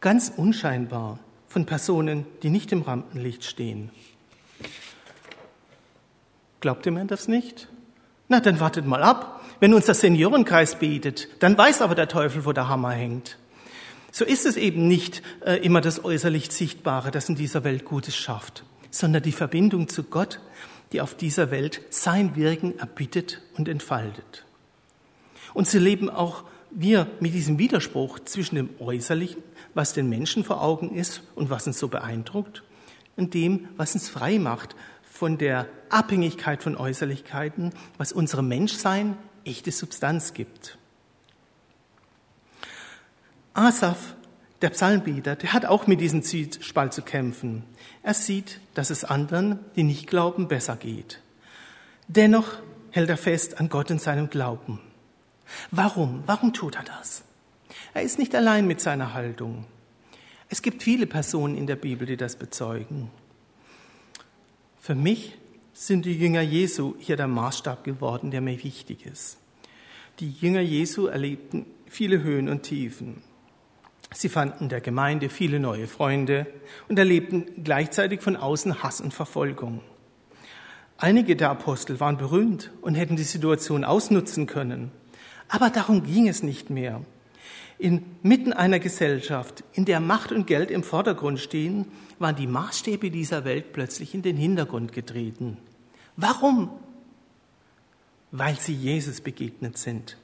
ganz 0.00 0.30
unscheinbar 0.36 1.18
von 1.48 1.64
Personen, 1.64 2.26
die 2.42 2.50
nicht 2.50 2.70
im 2.72 2.82
Rampenlicht 2.82 3.44
stehen. 3.44 3.90
Glaubt 6.60 6.84
ihr 6.84 6.92
mir 6.92 7.06
das 7.06 7.28
nicht? 7.28 7.68
Na, 8.28 8.40
dann 8.40 8.60
wartet 8.60 8.86
mal 8.86 9.02
ab. 9.02 9.42
Wenn 9.60 9.72
uns 9.72 9.86
der 9.86 9.94
Seniorenkreis 9.94 10.78
bietet, 10.78 11.28
dann 11.42 11.56
weiß 11.56 11.80
aber 11.80 11.94
der 11.94 12.08
Teufel, 12.08 12.44
wo 12.44 12.52
der 12.52 12.68
Hammer 12.68 12.90
hängt. 12.92 13.38
So 14.16 14.24
ist 14.24 14.46
es 14.46 14.56
eben 14.56 14.86
nicht 14.86 15.22
äh, 15.44 15.56
immer 15.56 15.80
das 15.80 16.04
äußerlich 16.04 16.52
Sichtbare, 16.52 17.10
das 17.10 17.28
in 17.28 17.34
dieser 17.34 17.64
Welt 17.64 17.84
Gutes 17.84 18.14
schafft, 18.14 18.62
sondern 18.92 19.24
die 19.24 19.32
Verbindung 19.32 19.88
zu 19.88 20.04
Gott, 20.04 20.38
die 20.92 21.00
auf 21.00 21.16
dieser 21.16 21.50
Welt 21.50 21.80
sein 21.90 22.36
Wirken 22.36 22.78
erbittet 22.78 23.42
und 23.56 23.68
entfaltet. 23.68 24.44
Und 25.52 25.66
so 25.66 25.80
leben 25.80 26.10
auch 26.10 26.44
wir 26.70 27.08
mit 27.18 27.34
diesem 27.34 27.58
Widerspruch 27.58 28.20
zwischen 28.20 28.54
dem 28.54 28.70
Äußerlichen, 28.78 29.42
was 29.74 29.94
den 29.94 30.08
Menschen 30.08 30.44
vor 30.44 30.62
Augen 30.62 30.94
ist 30.94 31.22
und 31.34 31.50
was 31.50 31.66
uns 31.66 31.80
so 31.80 31.88
beeindruckt, 31.88 32.62
und 33.16 33.34
dem, 33.34 33.66
was 33.76 33.94
uns 33.94 34.08
frei 34.08 34.38
macht 34.38 34.76
von 35.02 35.38
der 35.38 35.66
Abhängigkeit 35.88 36.62
von 36.62 36.76
Äußerlichkeiten, 36.76 37.72
was 37.98 38.12
unserem 38.12 38.46
Menschsein 38.46 39.16
echte 39.44 39.72
Substanz 39.72 40.34
gibt. 40.34 40.78
Asaf, 43.54 44.16
der 44.62 44.70
Psalmbeter, 44.70 45.36
der 45.36 45.52
hat 45.52 45.64
auch 45.64 45.86
mit 45.86 46.00
diesem 46.00 46.24
Zwiespalt 46.24 46.92
zu 46.92 47.02
kämpfen. 47.02 47.62
Er 48.02 48.14
sieht, 48.14 48.60
dass 48.74 48.90
es 48.90 49.04
anderen, 49.04 49.60
die 49.76 49.84
nicht 49.84 50.08
glauben, 50.08 50.48
besser 50.48 50.74
geht. 50.74 51.20
Dennoch 52.08 52.58
hält 52.90 53.08
er 53.08 53.16
fest 53.16 53.60
an 53.60 53.68
Gott 53.68 53.92
und 53.92 54.00
seinem 54.00 54.28
Glauben. 54.28 54.80
Warum? 55.70 56.24
Warum 56.26 56.52
tut 56.52 56.74
er 56.74 56.82
das? 56.82 57.22
Er 57.92 58.02
ist 58.02 58.18
nicht 58.18 58.34
allein 58.34 58.66
mit 58.66 58.80
seiner 58.80 59.14
Haltung. 59.14 59.66
Es 60.48 60.60
gibt 60.60 60.82
viele 60.82 61.06
Personen 61.06 61.56
in 61.56 61.68
der 61.68 61.76
Bibel, 61.76 62.06
die 62.06 62.16
das 62.16 62.36
bezeugen. 62.36 63.10
Für 64.80 64.96
mich 64.96 65.38
sind 65.72 66.06
die 66.06 66.18
Jünger 66.18 66.42
Jesu 66.42 66.94
hier 66.98 67.16
der 67.16 67.28
Maßstab 67.28 67.84
geworden, 67.84 68.30
der 68.32 68.40
mir 68.40 68.62
wichtig 68.64 69.06
ist. 69.06 69.38
Die 70.18 70.30
Jünger 70.30 70.60
Jesu 70.60 71.06
erlebten 71.06 71.66
viele 71.86 72.22
Höhen 72.22 72.48
und 72.48 72.64
Tiefen. 72.64 73.22
Sie 74.14 74.28
fanden 74.28 74.68
der 74.68 74.80
Gemeinde 74.80 75.28
viele 75.28 75.58
neue 75.58 75.88
Freunde 75.88 76.46
und 76.88 76.98
erlebten 76.98 77.46
gleichzeitig 77.64 78.22
von 78.22 78.36
außen 78.36 78.82
Hass 78.82 79.00
und 79.00 79.12
Verfolgung. 79.12 79.80
Einige 80.96 81.34
der 81.34 81.50
Apostel 81.50 81.98
waren 81.98 82.16
berühmt 82.16 82.70
und 82.80 82.94
hätten 82.94 83.16
die 83.16 83.24
Situation 83.24 83.84
ausnutzen 83.84 84.46
können. 84.46 84.92
Aber 85.48 85.68
darum 85.68 86.04
ging 86.04 86.28
es 86.28 86.44
nicht 86.44 86.70
mehr. 86.70 87.02
Inmitten 87.78 88.52
einer 88.52 88.78
Gesellschaft, 88.78 89.64
in 89.72 89.84
der 89.84 89.98
Macht 89.98 90.30
und 90.30 90.46
Geld 90.46 90.70
im 90.70 90.84
Vordergrund 90.84 91.40
stehen, 91.40 91.86
waren 92.20 92.36
die 92.36 92.46
Maßstäbe 92.46 93.10
dieser 93.10 93.44
Welt 93.44 93.72
plötzlich 93.72 94.14
in 94.14 94.22
den 94.22 94.36
Hintergrund 94.36 94.92
getreten. 94.92 95.56
Warum? 96.16 96.70
Weil 98.30 98.58
sie 98.60 98.74
Jesus 98.74 99.20
begegnet 99.20 99.76
sind. 99.76 100.16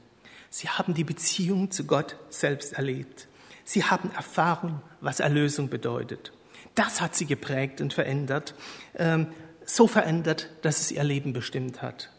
Sie 0.49 0.69
haben 0.69 0.95
die 0.95 1.05
Beziehung 1.05 1.73
zu 1.73 1.85
Gott 1.85 2.17
selbst 2.29 2.75
erlebt. 2.75 3.27
Sie 3.73 3.85
haben 3.85 4.11
Erfahrung, 4.17 4.83
was 5.01 5.21
Erlösung 5.21 5.69
bedeutet. 5.69 6.33
Das 6.75 7.01
hat 7.01 7.15
sie 7.15 7.25
geprägt 7.25 7.81
und 7.81 7.93
verändert, 7.95 8.57
ähm, 8.97 9.29
so 9.65 9.87
verändert, 9.87 10.51
dass 10.63 10.81
es 10.81 10.91
ihr 10.91 11.05
Leben 11.05 11.33
bestimmt 11.33 11.81
hat. 11.81 12.11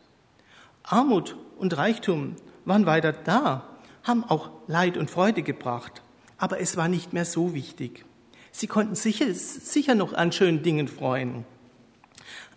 Armut 0.84 1.36
und 1.58 1.76
Reichtum 1.76 2.38
waren 2.64 2.86
weiter 2.86 3.12
da, 3.12 3.68
haben 4.04 4.24
auch 4.24 4.52
Leid 4.68 4.96
und 4.96 5.12
Freude 5.12 5.44
gebracht, 5.44 6.02
aber 6.38 6.62
es 6.62 6.78
war 6.78 6.88
nicht 6.88 7.12
mehr 7.12 7.26
so 7.26 7.54
wichtig. 7.54 8.06
Sie 8.54 8.68
konnten 8.68 8.96
sicher, 8.96 9.34
sicher 9.34 9.94
noch 9.94 10.14
an 10.14 10.32
schönen 10.32 10.64
Dingen 10.64 10.88
freuen, 10.88 11.44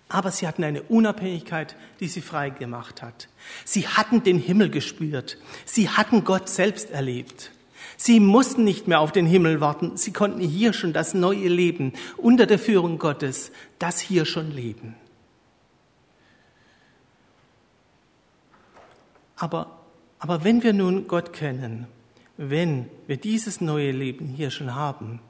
aber 0.09 0.30
sie 0.30 0.46
hatten 0.46 0.62
eine 0.62 0.83
Unabhängigkeit, 0.83 1.74
die 1.98 2.07
sie 2.07 2.20
frei 2.20 2.50
gemacht 2.50 3.02
hat. 3.02 3.26
Sie 3.64 3.88
hatten 3.88 4.22
den 4.22 4.38
Himmel 4.38 4.70
gespürt, 4.70 5.37
sie 5.64 5.88
hatten 5.88 6.22
Gott 6.22 6.48
selbst 6.48 6.92
erlebt. 6.92 7.50
Sie 7.96 8.20
mussten 8.20 8.64
nicht 8.64 8.88
mehr 8.88 9.00
auf 9.00 9.12
den 9.12 9.26
Himmel 9.26 9.61
warten, 9.61 9.96
sie 9.96 10.12
konnten 10.12 10.40
hier 10.40 10.72
schon 10.72 10.92
das 10.92 11.14
neue 11.14 11.48
Leben 11.48 11.92
unter 12.16 12.46
der 12.46 12.59
Führung 12.59 12.98
Gottes, 12.98 13.52
das 13.78 14.00
hier 14.00 14.24
schon 14.24 14.50
leben. 14.50 14.96
Aber 19.37 19.85
aber 20.24 20.42
wenn 20.42 20.62
wir 20.62 20.72
nun 20.72 21.07
Gott 21.07 21.35
kennen, 21.35 21.87
wenn 22.38 22.88
wir 23.07 23.18
dieses 23.18 23.61
neue 23.61 23.90
Leben 23.90 24.24
hier 24.24 24.50
schon 24.50 24.74
haben, 24.74 25.20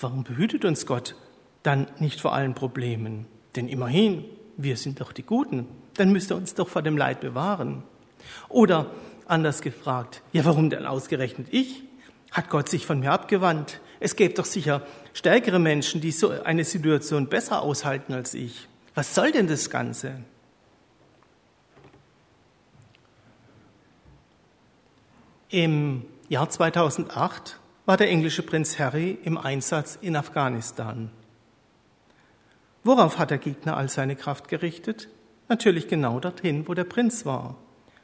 warum 0.00 0.24
behütet 0.24 0.64
uns 0.64 0.84
Gott 0.84 1.14
dann 1.62 1.86
nicht 2.00 2.20
vor 2.20 2.34
allen 2.34 2.52
Problemen? 2.52 3.26
Denn 3.54 3.68
immerhin, 3.68 4.24
wir 4.56 4.76
sind 4.76 5.00
doch 5.00 5.12
die 5.12 5.22
Guten, 5.22 5.68
dann 5.94 6.10
müsste 6.10 6.34
er 6.34 6.38
uns 6.38 6.56
doch 6.56 6.68
vor 6.68 6.82
dem 6.82 6.96
Leid 6.96 7.20
bewahren. 7.20 7.84
Oder 8.48 8.90
anders 9.28 9.62
gefragt, 9.62 10.22
ja, 10.32 10.44
warum 10.44 10.70
denn 10.70 10.86
ausgerechnet 10.86 11.46
ich? 11.52 11.84
Hat 12.32 12.48
Gott 12.48 12.68
sich 12.68 12.86
von 12.86 13.00
mir 13.00 13.12
abgewandt? 13.12 13.80
Es 14.00 14.16
gäbe 14.16 14.34
doch 14.34 14.46
sicher 14.46 14.82
stärkere 15.12 15.58
Menschen, 15.58 16.00
die 16.00 16.10
so 16.10 16.30
eine 16.30 16.64
Situation 16.64 17.28
besser 17.28 17.62
aushalten 17.62 18.14
als 18.14 18.34
ich. 18.34 18.68
Was 18.94 19.14
soll 19.14 19.32
denn 19.32 19.46
das 19.46 19.70
Ganze? 19.70 20.14
Im 25.50 26.06
Jahr 26.28 26.48
2008 26.48 27.58
war 27.84 27.98
der 27.98 28.08
englische 28.08 28.42
Prinz 28.42 28.78
Harry 28.78 29.18
im 29.22 29.36
Einsatz 29.36 29.98
in 30.00 30.16
Afghanistan. 30.16 31.10
Worauf 32.84 33.18
hat 33.18 33.30
der 33.30 33.38
Gegner 33.38 33.76
all 33.76 33.90
seine 33.90 34.16
Kraft 34.16 34.48
gerichtet? 34.48 35.08
Natürlich 35.48 35.88
genau 35.88 36.18
dorthin, 36.20 36.66
wo 36.66 36.74
der 36.74 36.84
Prinz 36.84 37.26
war. 37.26 37.56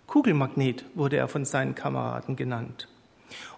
Kugelmagnet 0.06 0.84
wurde 0.94 1.16
er 1.16 1.28
von 1.28 1.46
seinen 1.46 1.74
Kameraden 1.74 2.36
genannt. 2.36 2.88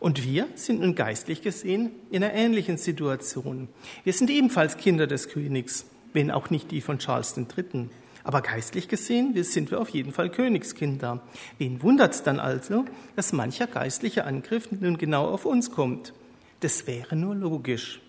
Und 0.01 0.25
wir 0.25 0.49
sind 0.55 0.81
nun 0.81 0.95
geistlich 0.95 1.43
gesehen 1.43 1.93
in 2.11 2.25
einer 2.25 2.35
ähnlichen 2.35 2.77
Situation. 2.77 3.69
Wir 4.05 4.13
sind 4.13 4.31
ebenfalls 4.31 4.77
Kinder 4.77 5.07
des 5.07 5.29
Königs, 5.29 5.87
wenn 6.13 6.31
auch 6.31 6.51
nicht 6.51 6.71
die 6.71 6.81
von 6.81 6.99
Charles 6.99 7.37
III. 7.37 7.89
Aber 8.23 8.43
geistlich 8.43 8.89
gesehen 8.89 9.35
sind 9.43 9.71
wir 9.71 9.81
auf 9.81 9.89
jeden 9.91 10.13
Fall 10.13 10.31
Königskinder. 10.31 11.23
Wen 11.59 11.83
wundert 11.83 12.15
es 12.15 12.23
dann 12.23 12.39
also, 12.39 12.85
dass 13.17 13.33
mancher 13.33 13.67
geistliche 13.67 14.25
Angriff 14.25 14.71
nun 14.73 14.99
genau 14.99 15.27
auf 15.27 15.45
uns 15.47 15.71
kommt? 15.71 16.13
Das 16.61 16.87
wäre 16.87 17.17
nur 17.17 17.35
logisch. 17.35 18.01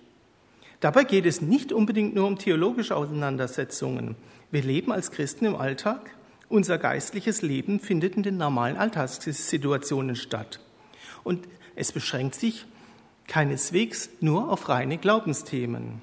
Dabei 0.81 1.03
geht 1.03 1.25
es 1.25 1.41
nicht 1.41 1.71
unbedingt 1.71 2.15
nur 2.15 2.27
um 2.27 2.37
theologische 2.37 2.95
Auseinandersetzungen. 2.95 4.15
Wir 4.49 4.63
leben 4.63 4.91
als 4.91 5.11
Christen 5.11 5.45
im 5.45 5.55
Alltag. 5.55 6.11
Unser 6.49 6.77
geistliches 6.77 7.41
Leben 7.41 7.79
findet 7.79 8.15
in 8.17 8.23
den 8.23 8.37
normalen 8.37 8.75
Alltagssituationen 8.75 10.15
statt. 10.15 10.59
Und 11.23 11.47
es 11.75 11.91
beschränkt 11.91 12.35
sich 12.35 12.65
keineswegs 13.27 14.09
nur 14.19 14.51
auf 14.51 14.69
reine 14.69 14.97
Glaubensthemen. 14.97 16.01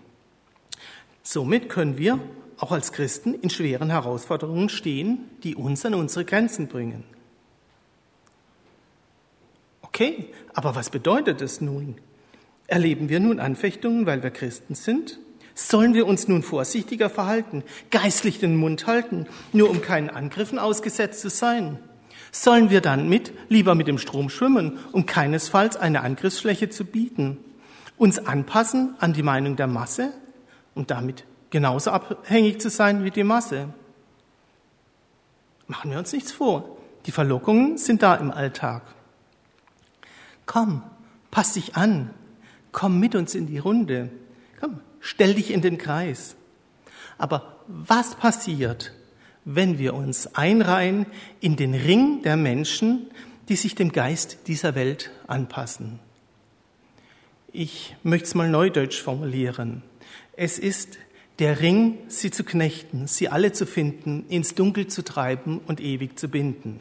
Somit 1.22 1.68
können 1.68 1.98
wir 1.98 2.18
auch 2.58 2.72
als 2.72 2.92
Christen 2.92 3.34
in 3.34 3.50
schweren 3.50 3.90
Herausforderungen 3.90 4.68
stehen, 4.68 5.30
die 5.42 5.54
uns 5.54 5.84
an 5.84 5.94
unsere 5.94 6.24
Grenzen 6.24 6.68
bringen. 6.68 7.04
Okay, 9.82 10.30
aber 10.54 10.74
was 10.74 10.90
bedeutet 10.90 11.40
es 11.40 11.60
nun? 11.60 11.96
Erleben 12.66 13.08
wir 13.08 13.20
nun 13.20 13.40
Anfechtungen, 13.40 14.06
weil 14.06 14.22
wir 14.22 14.30
Christen 14.30 14.74
sind? 14.74 15.18
Sollen 15.54 15.94
wir 15.94 16.06
uns 16.06 16.28
nun 16.28 16.42
vorsichtiger 16.42 17.10
verhalten, 17.10 17.64
geistlich 17.90 18.38
den 18.38 18.56
Mund 18.56 18.86
halten, 18.86 19.26
nur 19.52 19.70
um 19.70 19.82
keinen 19.82 20.08
Angriffen 20.08 20.58
ausgesetzt 20.58 21.20
zu 21.20 21.30
sein? 21.30 21.78
Sollen 22.30 22.70
wir 22.70 22.80
dann 22.80 23.08
mit, 23.08 23.32
lieber 23.48 23.74
mit 23.74 23.88
dem 23.88 23.98
Strom 23.98 24.28
schwimmen, 24.28 24.78
um 24.92 25.06
keinesfalls 25.06 25.76
eine 25.76 26.02
Angriffsfläche 26.02 26.68
zu 26.68 26.84
bieten? 26.84 27.38
Uns 27.96 28.18
anpassen 28.18 28.94
an 29.00 29.12
die 29.12 29.22
Meinung 29.22 29.56
der 29.56 29.66
Masse 29.66 30.12
und 30.74 30.90
damit 30.90 31.24
genauso 31.50 31.90
abhängig 31.90 32.60
zu 32.60 32.70
sein 32.70 33.04
wie 33.04 33.10
die 33.10 33.24
Masse? 33.24 33.68
Machen 35.66 35.90
wir 35.90 35.98
uns 35.98 36.12
nichts 36.12 36.32
vor. 36.32 36.76
Die 37.06 37.12
Verlockungen 37.12 37.78
sind 37.78 38.02
da 38.02 38.14
im 38.14 38.30
Alltag. 38.30 38.82
Komm, 40.46 40.82
pass 41.30 41.54
dich 41.54 41.76
an, 41.76 42.10
komm 42.72 42.98
mit 43.00 43.14
uns 43.14 43.34
in 43.34 43.46
die 43.46 43.58
Runde, 43.58 44.10
komm, 44.60 44.80
stell 45.00 45.34
dich 45.34 45.50
in 45.50 45.60
den 45.60 45.78
Kreis. 45.78 46.36
Aber 47.18 47.56
was 47.66 48.14
passiert, 48.14 48.92
wenn 49.50 49.78
wir 49.78 49.94
uns 49.94 50.34
einreihen 50.34 51.06
in 51.40 51.56
den 51.56 51.72
Ring 51.72 52.20
der 52.22 52.36
Menschen, 52.36 53.06
die 53.48 53.56
sich 53.56 53.74
dem 53.74 53.92
Geist 53.92 54.40
dieser 54.46 54.74
Welt 54.74 55.10
anpassen? 55.26 56.00
Ich 57.50 57.96
möchte 58.02 58.26
es 58.26 58.34
mal 58.34 58.50
neudeutsch 58.50 59.00
formulieren. 59.00 59.82
Es 60.36 60.58
ist 60.58 60.98
der 61.38 61.60
Ring, 61.60 61.96
sie 62.08 62.30
zu 62.30 62.44
knechten, 62.44 63.06
sie 63.06 63.30
alle 63.30 63.52
zu 63.52 63.64
finden, 63.64 64.26
ins 64.28 64.54
Dunkel 64.54 64.88
zu 64.88 65.02
treiben 65.02 65.60
und 65.66 65.80
ewig 65.80 66.18
zu 66.18 66.28
binden. 66.28 66.80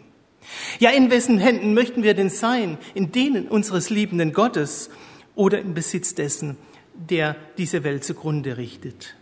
Ja, 0.79 0.89
in 0.89 1.09
wessen 1.09 1.39
Händen 1.39 1.73
möchten 1.73 2.03
wir 2.03 2.15
denn 2.15 2.29
sein? 2.29 2.77
In 2.93 3.13
denen 3.13 3.47
unseres 3.47 3.89
liebenden 3.89 4.33
Gottes 4.33 4.89
oder 5.35 5.59
im 5.59 5.73
Besitz 5.73 6.15
dessen, 6.15 6.57
der 6.93 7.37
diese 7.57 7.85
Welt 7.85 8.03
zugrunde 8.03 8.57
richtet. 8.57 9.16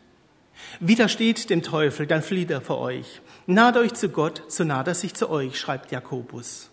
Widersteht 0.79 1.49
dem 1.49 1.63
Teufel, 1.63 2.07
dann 2.07 2.21
flieht 2.21 2.51
er 2.51 2.61
vor 2.61 2.79
euch. 2.79 3.21
Naht 3.45 3.77
euch 3.77 3.93
zu 3.93 4.09
Gott, 4.09 4.43
so 4.47 4.63
naht 4.63 4.87
er 4.87 4.95
sich 4.95 5.13
zu 5.13 5.29
euch, 5.29 5.59
schreibt 5.59 5.91
Jakobus. 5.91 6.69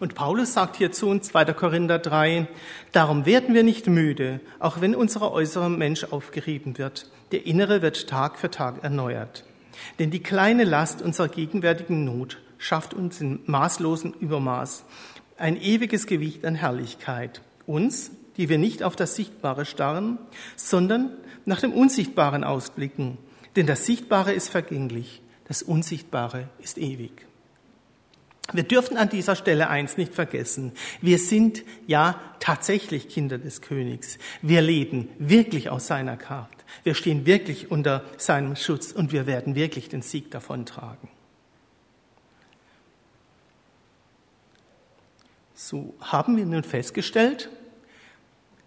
Und 0.00 0.14
Paulus 0.14 0.54
sagt 0.54 0.76
hier 0.76 0.90
zu 0.90 1.08
uns, 1.08 1.28
2. 1.28 1.44
Korinther 1.52 1.98
3, 1.98 2.48
darum 2.90 3.24
werden 3.24 3.54
wir 3.54 3.62
nicht 3.62 3.86
müde, 3.86 4.40
auch 4.58 4.80
wenn 4.80 4.96
unser 4.96 5.30
äußerer 5.30 5.68
Mensch 5.68 6.04
aufgerieben 6.04 6.78
wird. 6.78 7.10
Der 7.30 7.46
innere 7.46 7.82
wird 7.82 8.08
Tag 8.08 8.38
für 8.38 8.50
Tag 8.50 8.82
erneuert. 8.82 9.44
Denn 9.98 10.10
die 10.10 10.22
kleine 10.22 10.64
Last 10.64 11.02
unserer 11.02 11.28
gegenwärtigen 11.28 12.04
Not 12.04 12.38
schafft 12.58 12.94
uns 12.94 13.20
in 13.20 13.40
maßlosen 13.46 14.14
Übermaß 14.14 14.84
ein 15.38 15.60
ewiges 15.60 16.06
Gewicht 16.06 16.44
an 16.44 16.54
Herrlichkeit 16.54 17.40
uns, 17.66 18.10
die 18.36 18.48
wir 18.48 18.58
nicht 18.58 18.82
auf 18.82 18.96
das 18.96 19.14
Sichtbare 19.14 19.64
starren, 19.64 20.18
sondern 20.56 21.10
nach 21.44 21.60
dem 21.60 21.72
Unsichtbaren 21.72 22.44
ausblicken. 22.44 23.18
Denn 23.56 23.66
das 23.66 23.86
Sichtbare 23.86 24.32
ist 24.32 24.48
vergänglich, 24.48 25.22
das 25.46 25.62
Unsichtbare 25.62 26.48
ist 26.60 26.78
ewig. 26.78 27.26
Wir 28.52 28.64
dürfen 28.64 28.96
an 28.96 29.08
dieser 29.08 29.36
Stelle 29.36 29.68
eins 29.68 29.96
nicht 29.96 30.14
vergessen. 30.14 30.72
Wir 31.00 31.18
sind 31.18 31.62
ja 31.86 32.20
tatsächlich 32.40 33.08
Kinder 33.08 33.38
des 33.38 33.62
Königs. 33.62 34.18
Wir 34.42 34.60
leben 34.60 35.08
wirklich 35.18 35.70
aus 35.70 35.86
seiner 35.86 36.16
Kraft. 36.16 36.64
Wir 36.82 36.94
stehen 36.94 37.24
wirklich 37.24 37.70
unter 37.70 38.04
seinem 38.18 38.56
Schutz 38.56 38.92
und 38.92 39.12
wir 39.12 39.26
werden 39.26 39.54
wirklich 39.54 39.88
den 39.88 40.02
Sieg 40.02 40.30
davontragen. 40.30 41.08
So 45.54 45.94
haben 46.00 46.36
wir 46.36 46.44
nun 46.44 46.64
festgestellt, 46.64 47.48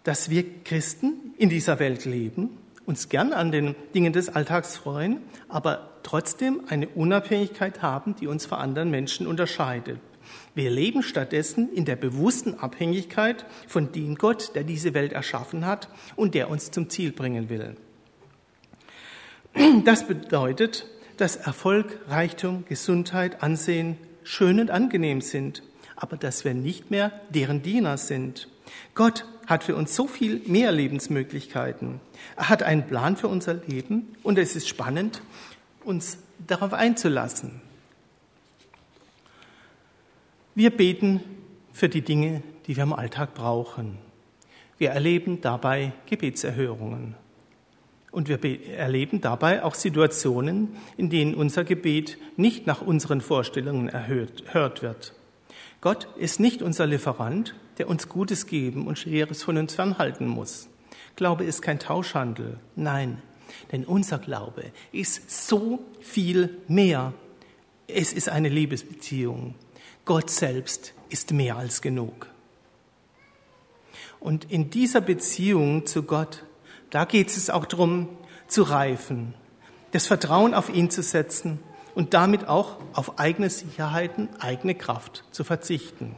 dass 0.04 0.30
wir 0.30 0.64
Christen 0.64 1.34
in 1.38 1.50
dieser 1.50 1.80
Welt 1.80 2.06
leben, 2.06 2.58
uns 2.86 3.10
gern 3.10 3.34
an 3.34 3.52
den 3.52 3.76
Dingen 3.94 4.14
des 4.14 4.30
Alltags 4.30 4.78
freuen, 4.78 5.22
aber 5.50 5.92
trotzdem 6.04 6.62
eine 6.68 6.88
Unabhängigkeit 6.90 7.82
haben, 7.82 8.16
die 8.16 8.28
uns 8.28 8.46
von 8.46 8.60
anderen 8.60 8.92
Menschen 8.92 9.28
unterscheidet. 9.28 10.00
Wir 10.54 10.72
leben 10.72 11.04
stattdessen 11.04 11.72
in 11.72 11.86
der 11.86 11.96
bewussten 11.96 12.56
Abhängigkeit 12.56 13.46
von 13.68 13.92
dem 13.92 14.16
Gott, 14.16 14.56
der 14.56 14.64
diese 14.64 14.94
Welt 14.94 15.14
erschaffen 15.14 15.66
hat 15.66 15.90
und 16.16 16.34
der 16.34 16.50
uns 16.50 16.72
zum 16.72 16.90
Ziel 16.90 17.12
bringen 17.12 17.50
will. 17.50 17.76
Das 19.86 20.08
bedeutet, 20.08 20.86
dass 21.18 21.36
Erfolg, 21.36 22.00
Reichtum, 22.08 22.66
Gesundheit, 22.68 23.42
Ansehen 23.44 23.98
schön 24.24 24.60
und 24.60 24.72
angenehm 24.72 25.22
sind 25.22 25.62
aber 25.96 26.18
dass 26.18 26.46
wir 26.46 26.54
nicht 26.54 26.92
mehr 26.92 27.12
deren 27.30 27.62
Diener 27.62 27.98
sind. 27.98 28.50
Gott 28.94 29.26
hat 29.48 29.64
für 29.64 29.76
uns 29.76 29.96
so 29.96 30.08
viel 30.08 30.42
mehr 30.46 30.72
Lebensmöglichkeiten. 30.72 32.00
Er 32.36 32.50
hat 32.50 32.64
einen 32.64 32.88
Plan 32.88 33.16
für 33.18 33.28
unser 33.28 33.54
Leben 33.54 34.16
und 34.24 34.38
es 34.38 34.56
ist 34.56 34.68
spannend, 34.68 35.22
uns 35.84 36.18
darauf 36.48 36.74
einzulassen. 36.74 37.62
Wir 40.56 40.70
beten 40.70 41.22
für 41.74 41.90
die 41.90 42.02
Dinge, 42.02 42.42
die 42.66 42.76
wir 42.76 42.84
im 42.84 42.94
Alltag 42.94 43.34
brauchen. 43.34 43.98
Wir 44.78 44.92
erleben 44.92 45.42
dabei 45.42 45.94
Gebetserhörungen. 46.06 47.16
Und 48.12 48.30
wir 48.30 48.40
erleben 48.78 49.20
dabei 49.20 49.64
auch 49.64 49.76
Situationen, 49.76 50.70
in 50.96 51.10
denen 51.10 51.36
unser 51.36 51.66
Gebet 51.66 52.18
nicht 52.38 52.66
nach 52.66 52.82
unseren 52.82 53.20
Vorstellungen 53.20 53.90
erhört 53.90 54.82
wird. 54.82 55.14
Gott 55.82 56.08
ist 56.18 56.40
nicht 56.40 56.62
unser 56.62 56.88
Lieferant, 56.88 57.56
der 57.78 57.90
uns 57.90 58.10
Gutes 58.10 58.48
geben 58.48 58.88
und 58.88 59.00
Schweres 59.00 59.44
von 59.44 59.58
uns 59.58 59.76
fernhalten 59.76 60.28
muss. 60.28 60.70
Glaube 61.16 61.44
ist 61.44 61.62
kein 61.62 61.80
Tauschhandel. 61.80 62.60
Nein, 62.76 63.22
denn 63.72 63.86
unser 63.86 64.20
Glaube 64.20 64.72
ist 64.92 65.48
so 65.48 65.80
viel 66.02 66.58
mehr. 66.68 67.14
Es 67.88 68.14
ist 68.14 68.30
eine 68.30 68.50
Liebesbeziehung. 68.50 69.56
Gott 70.06 70.30
selbst 70.30 70.94
ist 71.10 71.32
mehr 71.32 71.58
als 71.58 71.82
genug. 71.82 72.28
Und 74.20 74.52
in 74.52 74.70
dieser 74.70 75.02
Beziehung 75.02 75.86
zu 75.86 76.04
Gott, 76.04 76.44
da 76.90 77.06
geht 77.06 77.30
es 77.30 77.50
auch 77.50 77.66
darum, 77.66 78.10
zu 78.48 78.64
reifen, 78.64 79.34
das 79.92 80.08
Vertrauen 80.08 80.54
auf 80.54 80.74
ihn 80.74 80.90
zu 80.90 81.04
setzen 81.04 81.60
und 81.94 82.14
damit 82.14 82.48
auch 82.48 82.78
auf 82.94 83.20
eigene 83.20 83.50
Sicherheiten, 83.50 84.30
eigene 84.40 84.76
Kraft 84.76 85.24
zu 85.32 85.44
verzichten. 85.44 86.16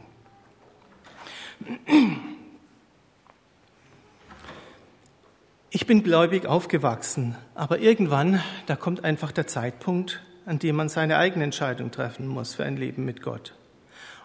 Ich 5.70 5.86
bin 5.86 6.02
gläubig 6.02 6.46
aufgewachsen, 6.46 7.36
aber 7.54 7.78
irgendwann, 7.78 8.42
da 8.66 8.74
kommt 8.74 9.04
einfach 9.04 9.32
der 9.32 9.46
Zeitpunkt, 9.46 10.22
an 10.46 10.58
dem 10.58 10.76
man 10.76 10.88
seine 10.88 11.18
eigene 11.18 11.44
Entscheidung 11.44 11.90
treffen 11.90 12.26
muss 12.26 12.54
für 12.54 12.64
ein 12.64 12.76
Leben 12.76 13.04
mit 13.04 13.22
Gott. 13.22 13.54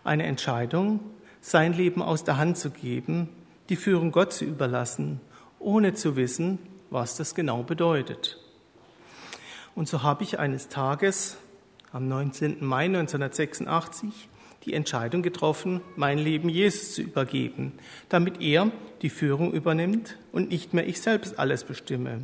Eine 0.06 0.24
Entscheidung, 0.24 1.02
sein 1.42 1.74
Leben 1.74 2.02
aus 2.02 2.24
der 2.24 2.38
Hand 2.38 2.58
zu 2.58 2.70
geben, 2.70 3.30
die 3.70 3.76
Führung 3.76 4.12
Gott 4.12 4.32
zu 4.32 4.46
überlassen, 4.46 5.20
ohne 5.60 5.94
zu 5.94 6.16
wissen, 6.16 6.60
was 6.90 7.18
das 7.18 7.36
genau 7.36 7.64
bedeutet. 7.64 8.40
Und 9.76 9.90
so 9.90 10.04
habe 10.04 10.24
ich 10.24 10.40
eines 10.40 10.70
Tages 10.70 11.38
am 11.92 12.08
19. 12.08 12.64
Mai 12.64 12.86
1986 12.86 14.30
die 14.66 14.74
Entscheidung 14.74 15.22
getroffen, 15.22 15.82
mein 15.96 16.18
Leben 16.18 16.50
Jesus 16.50 16.94
zu 16.94 17.02
übergeben, 17.02 17.74
damit 18.10 18.42
er 18.42 18.72
die 19.02 19.10
Führung 19.10 19.54
übernimmt 19.54 20.18
und 20.32 20.50
nicht 20.50 20.74
mehr 20.74 20.88
ich 20.88 21.02
selbst 21.02 21.38
alles 21.38 21.64
bestimme. 21.64 22.22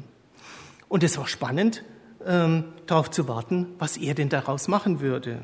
Und 0.88 1.04
es 1.04 1.18
war 1.18 1.28
spannend, 1.28 1.84
ähm, 2.26 2.66
darauf 2.86 3.12
zu 3.12 3.28
warten, 3.28 3.68
was 3.78 3.98
er 3.98 4.14
denn 4.14 4.30
daraus 4.30 4.68
machen 4.68 5.00
würde. 5.00 5.42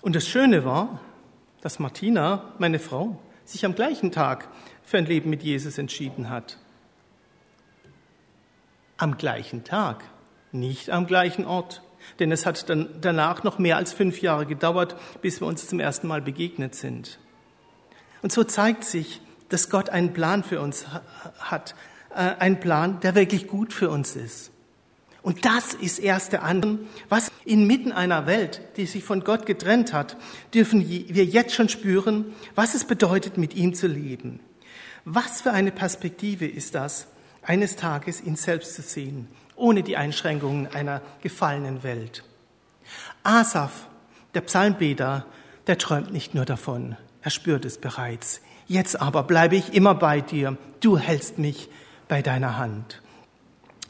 Und 0.00 0.14
das 0.16 0.26
Schöne 0.26 0.64
war, 0.64 1.00
dass 1.60 1.78
Martina, 1.78 2.52
meine 2.58 2.78
Frau, 2.78 3.18
sich 3.44 3.64
am 3.64 3.74
gleichen 3.74 4.12
Tag 4.12 4.48
für 4.82 4.98
ein 4.98 5.06
Leben 5.06 5.30
mit 5.30 5.42
Jesus 5.42 5.78
entschieden 5.78 6.28
hat. 6.28 6.58
Am 8.96 9.16
gleichen 9.16 9.64
Tag, 9.64 10.04
nicht 10.52 10.90
am 10.90 11.06
gleichen 11.06 11.46
Ort. 11.46 11.82
Denn 12.18 12.32
es 12.32 12.46
hat 12.46 12.68
dann 12.68 12.88
danach 13.00 13.42
noch 13.44 13.58
mehr 13.58 13.76
als 13.76 13.92
fünf 13.92 14.20
Jahre 14.22 14.46
gedauert, 14.46 14.96
bis 15.22 15.40
wir 15.40 15.46
uns 15.46 15.66
zum 15.66 15.80
ersten 15.80 16.06
Mal 16.06 16.22
begegnet 16.22 16.74
sind. 16.74 17.18
Und 18.22 18.32
so 18.32 18.44
zeigt 18.44 18.84
sich, 18.84 19.20
dass 19.48 19.70
Gott 19.70 19.90
einen 19.90 20.12
Plan 20.12 20.42
für 20.42 20.60
uns 20.60 20.86
hat, 21.38 21.74
äh, 22.10 22.16
einen 22.16 22.60
Plan, 22.60 23.00
der 23.00 23.14
wirklich 23.14 23.46
gut 23.46 23.72
für 23.72 23.90
uns 23.90 24.16
ist. 24.16 24.50
Und 25.24 25.46
das 25.46 25.72
ist 25.72 26.00
erst 26.00 26.32
der 26.32 26.42
andere. 26.42 26.78
Was 27.08 27.30
inmitten 27.46 27.92
einer 27.92 28.26
Welt, 28.26 28.60
die 28.76 28.84
sich 28.84 29.04
von 29.04 29.24
Gott 29.24 29.46
getrennt 29.46 29.94
hat, 29.94 30.18
dürfen 30.52 30.86
wir 30.86 31.24
jetzt 31.24 31.54
schon 31.54 31.70
spüren, 31.70 32.26
was 32.54 32.74
es 32.74 32.84
bedeutet, 32.84 33.38
mit 33.38 33.54
ihm 33.54 33.72
zu 33.74 33.86
leben. 33.86 34.40
Was 35.06 35.40
für 35.40 35.52
eine 35.52 35.70
Perspektive 35.70 36.46
ist 36.46 36.74
das, 36.74 37.06
eines 37.42 37.76
Tages 37.76 38.22
ihn 38.22 38.36
selbst 38.36 38.74
zu 38.74 38.82
sehen, 38.82 39.28
ohne 39.56 39.82
die 39.82 39.96
Einschränkungen 39.96 40.66
einer 40.68 41.00
gefallenen 41.22 41.82
Welt. 41.82 42.24
Asaf, 43.22 43.86
der 44.34 44.42
Psalmbeter, 44.42 45.26
der 45.66 45.78
träumt 45.78 46.12
nicht 46.12 46.34
nur 46.34 46.44
davon, 46.44 46.96
er 47.22 47.30
spürt 47.30 47.64
es 47.64 47.78
bereits. 47.78 48.40
Jetzt 48.66 49.00
aber 49.00 49.22
bleibe 49.22 49.56
ich 49.56 49.74
immer 49.74 49.94
bei 49.94 50.20
dir, 50.20 50.56
du 50.80 50.98
hältst 50.98 51.38
mich 51.38 51.68
bei 52.08 52.22
deiner 52.22 52.58
Hand. 52.58 53.00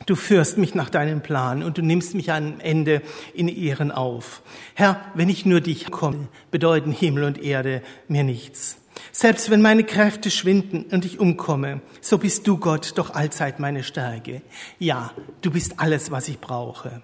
Du 0.07 0.17
führst 0.17 0.59
mich 0.59 0.75
nach 0.75 0.91
deinem 0.91 1.23
Plan 1.23 1.63
und 1.63 1.79
du 1.79 1.83
nimmst 1.83 2.15
mich 2.15 2.31
am 2.31 2.61
Ende 2.61 3.01
in 3.33 3.49
Ehren 3.49 3.91
auf. 3.91 4.43
Herr, 4.75 5.01
wenn 5.15 5.29
ich 5.29 5.47
nur 5.47 5.61
dich 5.61 5.91
komme, 5.91 6.29
bedeuten 6.51 6.93
Himmel 6.93 7.25
und 7.25 7.43
Erde 7.43 7.83
mir 8.07 8.23
nichts. 8.23 8.77
Selbst 9.13 9.51
wenn 9.51 9.63
meine 9.63 9.85
Kräfte 9.85 10.31
schwinden 10.31 10.85
und 10.91 11.05
ich 11.05 11.19
umkomme, 11.21 11.81
so 12.01 12.19
bist 12.19 12.47
du 12.47 12.59
Gott 12.59 12.93
doch 12.97 13.11
allzeit 13.15 13.61
meine 13.61 13.83
Stärke. 13.83 14.43
Ja, 14.79 15.13
du 15.41 15.51
bist 15.51 15.79
alles, 15.79 16.11
was 16.11 16.29
ich 16.29 16.41
brauche. 16.41 17.03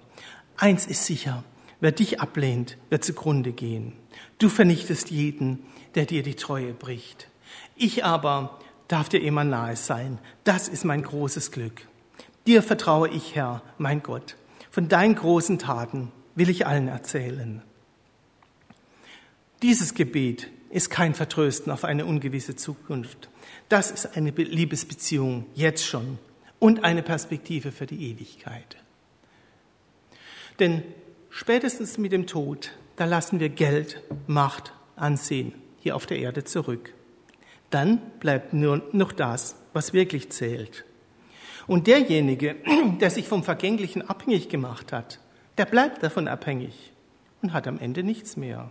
Eins 0.56 0.86
ist 0.86 1.06
sicher, 1.06 1.44
wer 1.80 1.92
dich 1.92 2.20
ablehnt, 2.20 2.76
wird 2.90 3.04
zugrunde 3.04 3.52
gehen. 3.52 3.92
Du 4.38 4.48
vernichtest 4.48 5.10
jeden, 5.10 5.60
der 5.94 6.06
dir 6.06 6.22
die 6.22 6.34
Treue 6.34 6.72
bricht. 6.72 7.28
Ich 7.76 8.04
aber 8.04 8.58
darf 8.88 9.08
dir 9.08 9.22
immer 9.22 9.44
nahe 9.44 9.76
sein. 9.76 10.18
Das 10.44 10.68
ist 10.68 10.84
mein 10.84 11.02
großes 11.02 11.52
Glück. 11.52 11.86
Dir 12.46 12.62
vertraue 12.62 13.08
ich, 13.08 13.34
Herr, 13.36 13.62
mein 13.78 14.02
Gott. 14.02 14.36
Von 14.70 14.88
deinen 14.88 15.14
großen 15.14 15.58
Taten 15.58 16.10
will 16.34 16.48
ich 16.48 16.66
allen 16.66 16.88
erzählen. 16.88 17.62
Dieses 19.62 19.94
Gebet 19.94 20.48
ist 20.70 20.88
kein 20.88 21.14
Vertrösten 21.14 21.72
auf 21.72 21.84
eine 21.84 22.06
ungewisse 22.06 22.56
Zukunft. 22.56 23.28
Das 23.68 23.90
ist 23.90 24.16
eine 24.16 24.30
Liebesbeziehung 24.30 25.46
jetzt 25.54 25.84
schon 25.84 26.18
und 26.58 26.84
eine 26.84 27.02
Perspektive 27.02 27.72
für 27.72 27.86
die 27.86 28.10
Ewigkeit. 28.10 28.76
Denn 30.60 30.82
spätestens 31.28 31.98
mit 31.98 32.12
dem 32.12 32.26
Tod, 32.26 32.70
da 32.96 33.04
lassen 33.04 33.40
wir 33.40 33.48
Geld, 33.48 34.02
Macht, 34.26 34.72
Ansehen 34.94 35.54
hier 35.80 35.96
auf 35.96 36.06
der 36.06 36.18
Erde 36.18 36.44
zurück. 36.44 36.94
Dann 37.70 37.98
bleibt 38.20 38.52
nur 38.52 38.82
noch 38.92 39.12
das, 39.12 39.56
was 39.72 39.92
wirklich 39.92 40.30
zählt. 40.30 40.84
Und 41.66 41.86
derjenige, 41.86 42.56
der 43.00 43.10
sich 43.10 43.26
vom 43.26 43.42
Vergänglichen 43.42 44.02
abhängig 44.02 44.48
gemacht 44.48 44.92
hat, 44.92 45.20
der 45.56 45.64
bleibt 45.64 46.02
davon 46.02 46.28
abhängig 46.28 46.92
und 47.42 47.52
hat 47.52 47.66
am 47.66 47.78
Ende 47.78 48.02
nichts 48.02 48.36
mehr. 48.36 48.70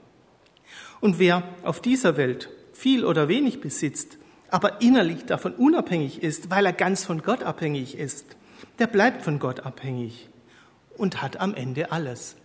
Und 1.01 1.19
wer 1.19 1.43
auf 1.63 1.81
dieser 1.81 2.17
Welt 2.17 2.49
viel 2.73 3.05
oder 3.05 3.27
wenig 3.27 3.61
besitzt, 3.61 4.17
aber 4.49 4.81
innerlich 4.81 5.25
davon 5.25 5.53
unabhängig 5.53 6.23
ist, 6.23 6.49
weil 6.49 6.65
er 6.65 6.73
ganz 6.73 7.05
von 7.05 7.21
Gott 7.21 7.43
abhängig 7.43 7.97
ist, 7.97 8.35
der 8.79 8.87
bleibt 8.87 9.23
von 9.23 9.39
Gott 9.39 9.61
abhängig 9.61 10.29
und 10.97 11.21
hat 11.21 11.39
am 11.39 11.53
Ende 11.53 11.91
alles. 11.91 12.35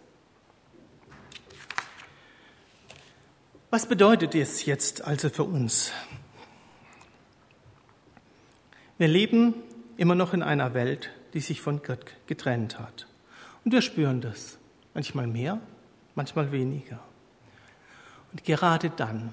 Was 3.70 3.86
bedeutet 3.86 4.34
es 4.34 4.66
jetzt 4.66 5.02
also 5.02 5.30
für 5.30 5.44
uns? 5.44 5.90
Wir 8.98 9.08
leben 9.08 9.54
immer 9.96 10.14
noch 10.14 10.32
in 10.32 10.42
einer 10.42 10.74
Welt, 10.74 11.10
die 11.32 11.40
sich 11.40 11.60
von 11.60 11.82
Gott 11.82 12.14
getrennt 12.26 12.78
hat. 12.78 13.08
Und 13.64 13.72
wir 13.72 13.82
spüren 13.82 14.20
das. 14.20 14.58
Manchmal 14.94 15.26
mehr, 15.26 15.60
manchmal 16.14 16.52
weniger. 16.52 17.00
Und 18.34 18.44
gerade 18.44 18.90
dann, 18.90 19.32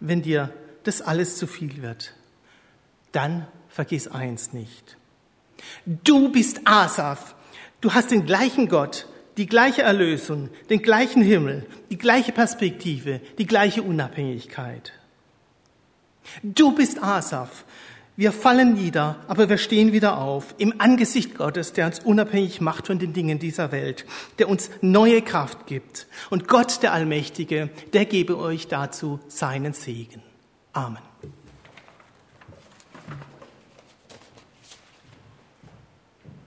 wenn 0.00 0.22
dir 0.22 0.54
das 0.84 1.02
alles 1.02 1.36
zu 1.36 1.46
viel 1.46 1.82
wird, 1.82 2.14
dann 3.12 3.46
vergiss 3.68 4.06
eins 4.06 4.52
nicht. 4.52 4.96
Du 5.84 6.30
bist 6.30 6.60
Asaf. 6.64 7.34
Du 7.80 7.94
hast 7.94 8.12
den 8.12 8.26
gleichen 8.26 8.68
Gott, 8.68 9.06
die 9.36 9.46
gleiche 9.46 9.82
Erlösung, 9.82 10.50
den 10.70 10.82
gleichen 10.82 11.20
Himmel, 11.20 11.66
die 11.90 11.98
gleiche 11.98 12.32
Perspektive, 12.32 13.20
die 13.38 13.46
gleiche 13.46 13.82
Unabhängigkeit. 13.82 14.92
Du 16.42 16.72
bist 16.74 17.02
Asaf. 17.02 17.64
Wir 18.18 18.32
fallen 18.32 18.74
nieder, 18.74 19.14
aber 19.28 19.48
wir 19.48 19.58
stehen 19.58 19.92
wieder 19.92 20.18
auf 20.18 20.52
im 20.58 20.74
Angesicht 20.78 21.36
Gottes, 21.36 21.72
der 21.72 21.86
uns 21.86 22.00
unabhängig 22.00 22.60
macht 22.60 22.88
von 22.88 22.98
den 22.98 23.12
Dingen 23.12 23.38
dieser 23.38 23.70
Welt, 23.70 24.06
der 24.40 24.48
uns 24.48 24.70
neue 24.80 25.22
Kraft 25.22 25.68
gibt. 25.68 26.08
Und 26.28 26.48
Gott, 26.48 26.82
der 26.82 26.92
Allmächtige, 26.92 27.70
der 27.92 28.06
gebe 28.06 28.36
euch 28.36 28.66
dazu 28.66 29.20
seinen 29.28 29.72
Segen. 29.72 30.20
Amen. 30.72 31.07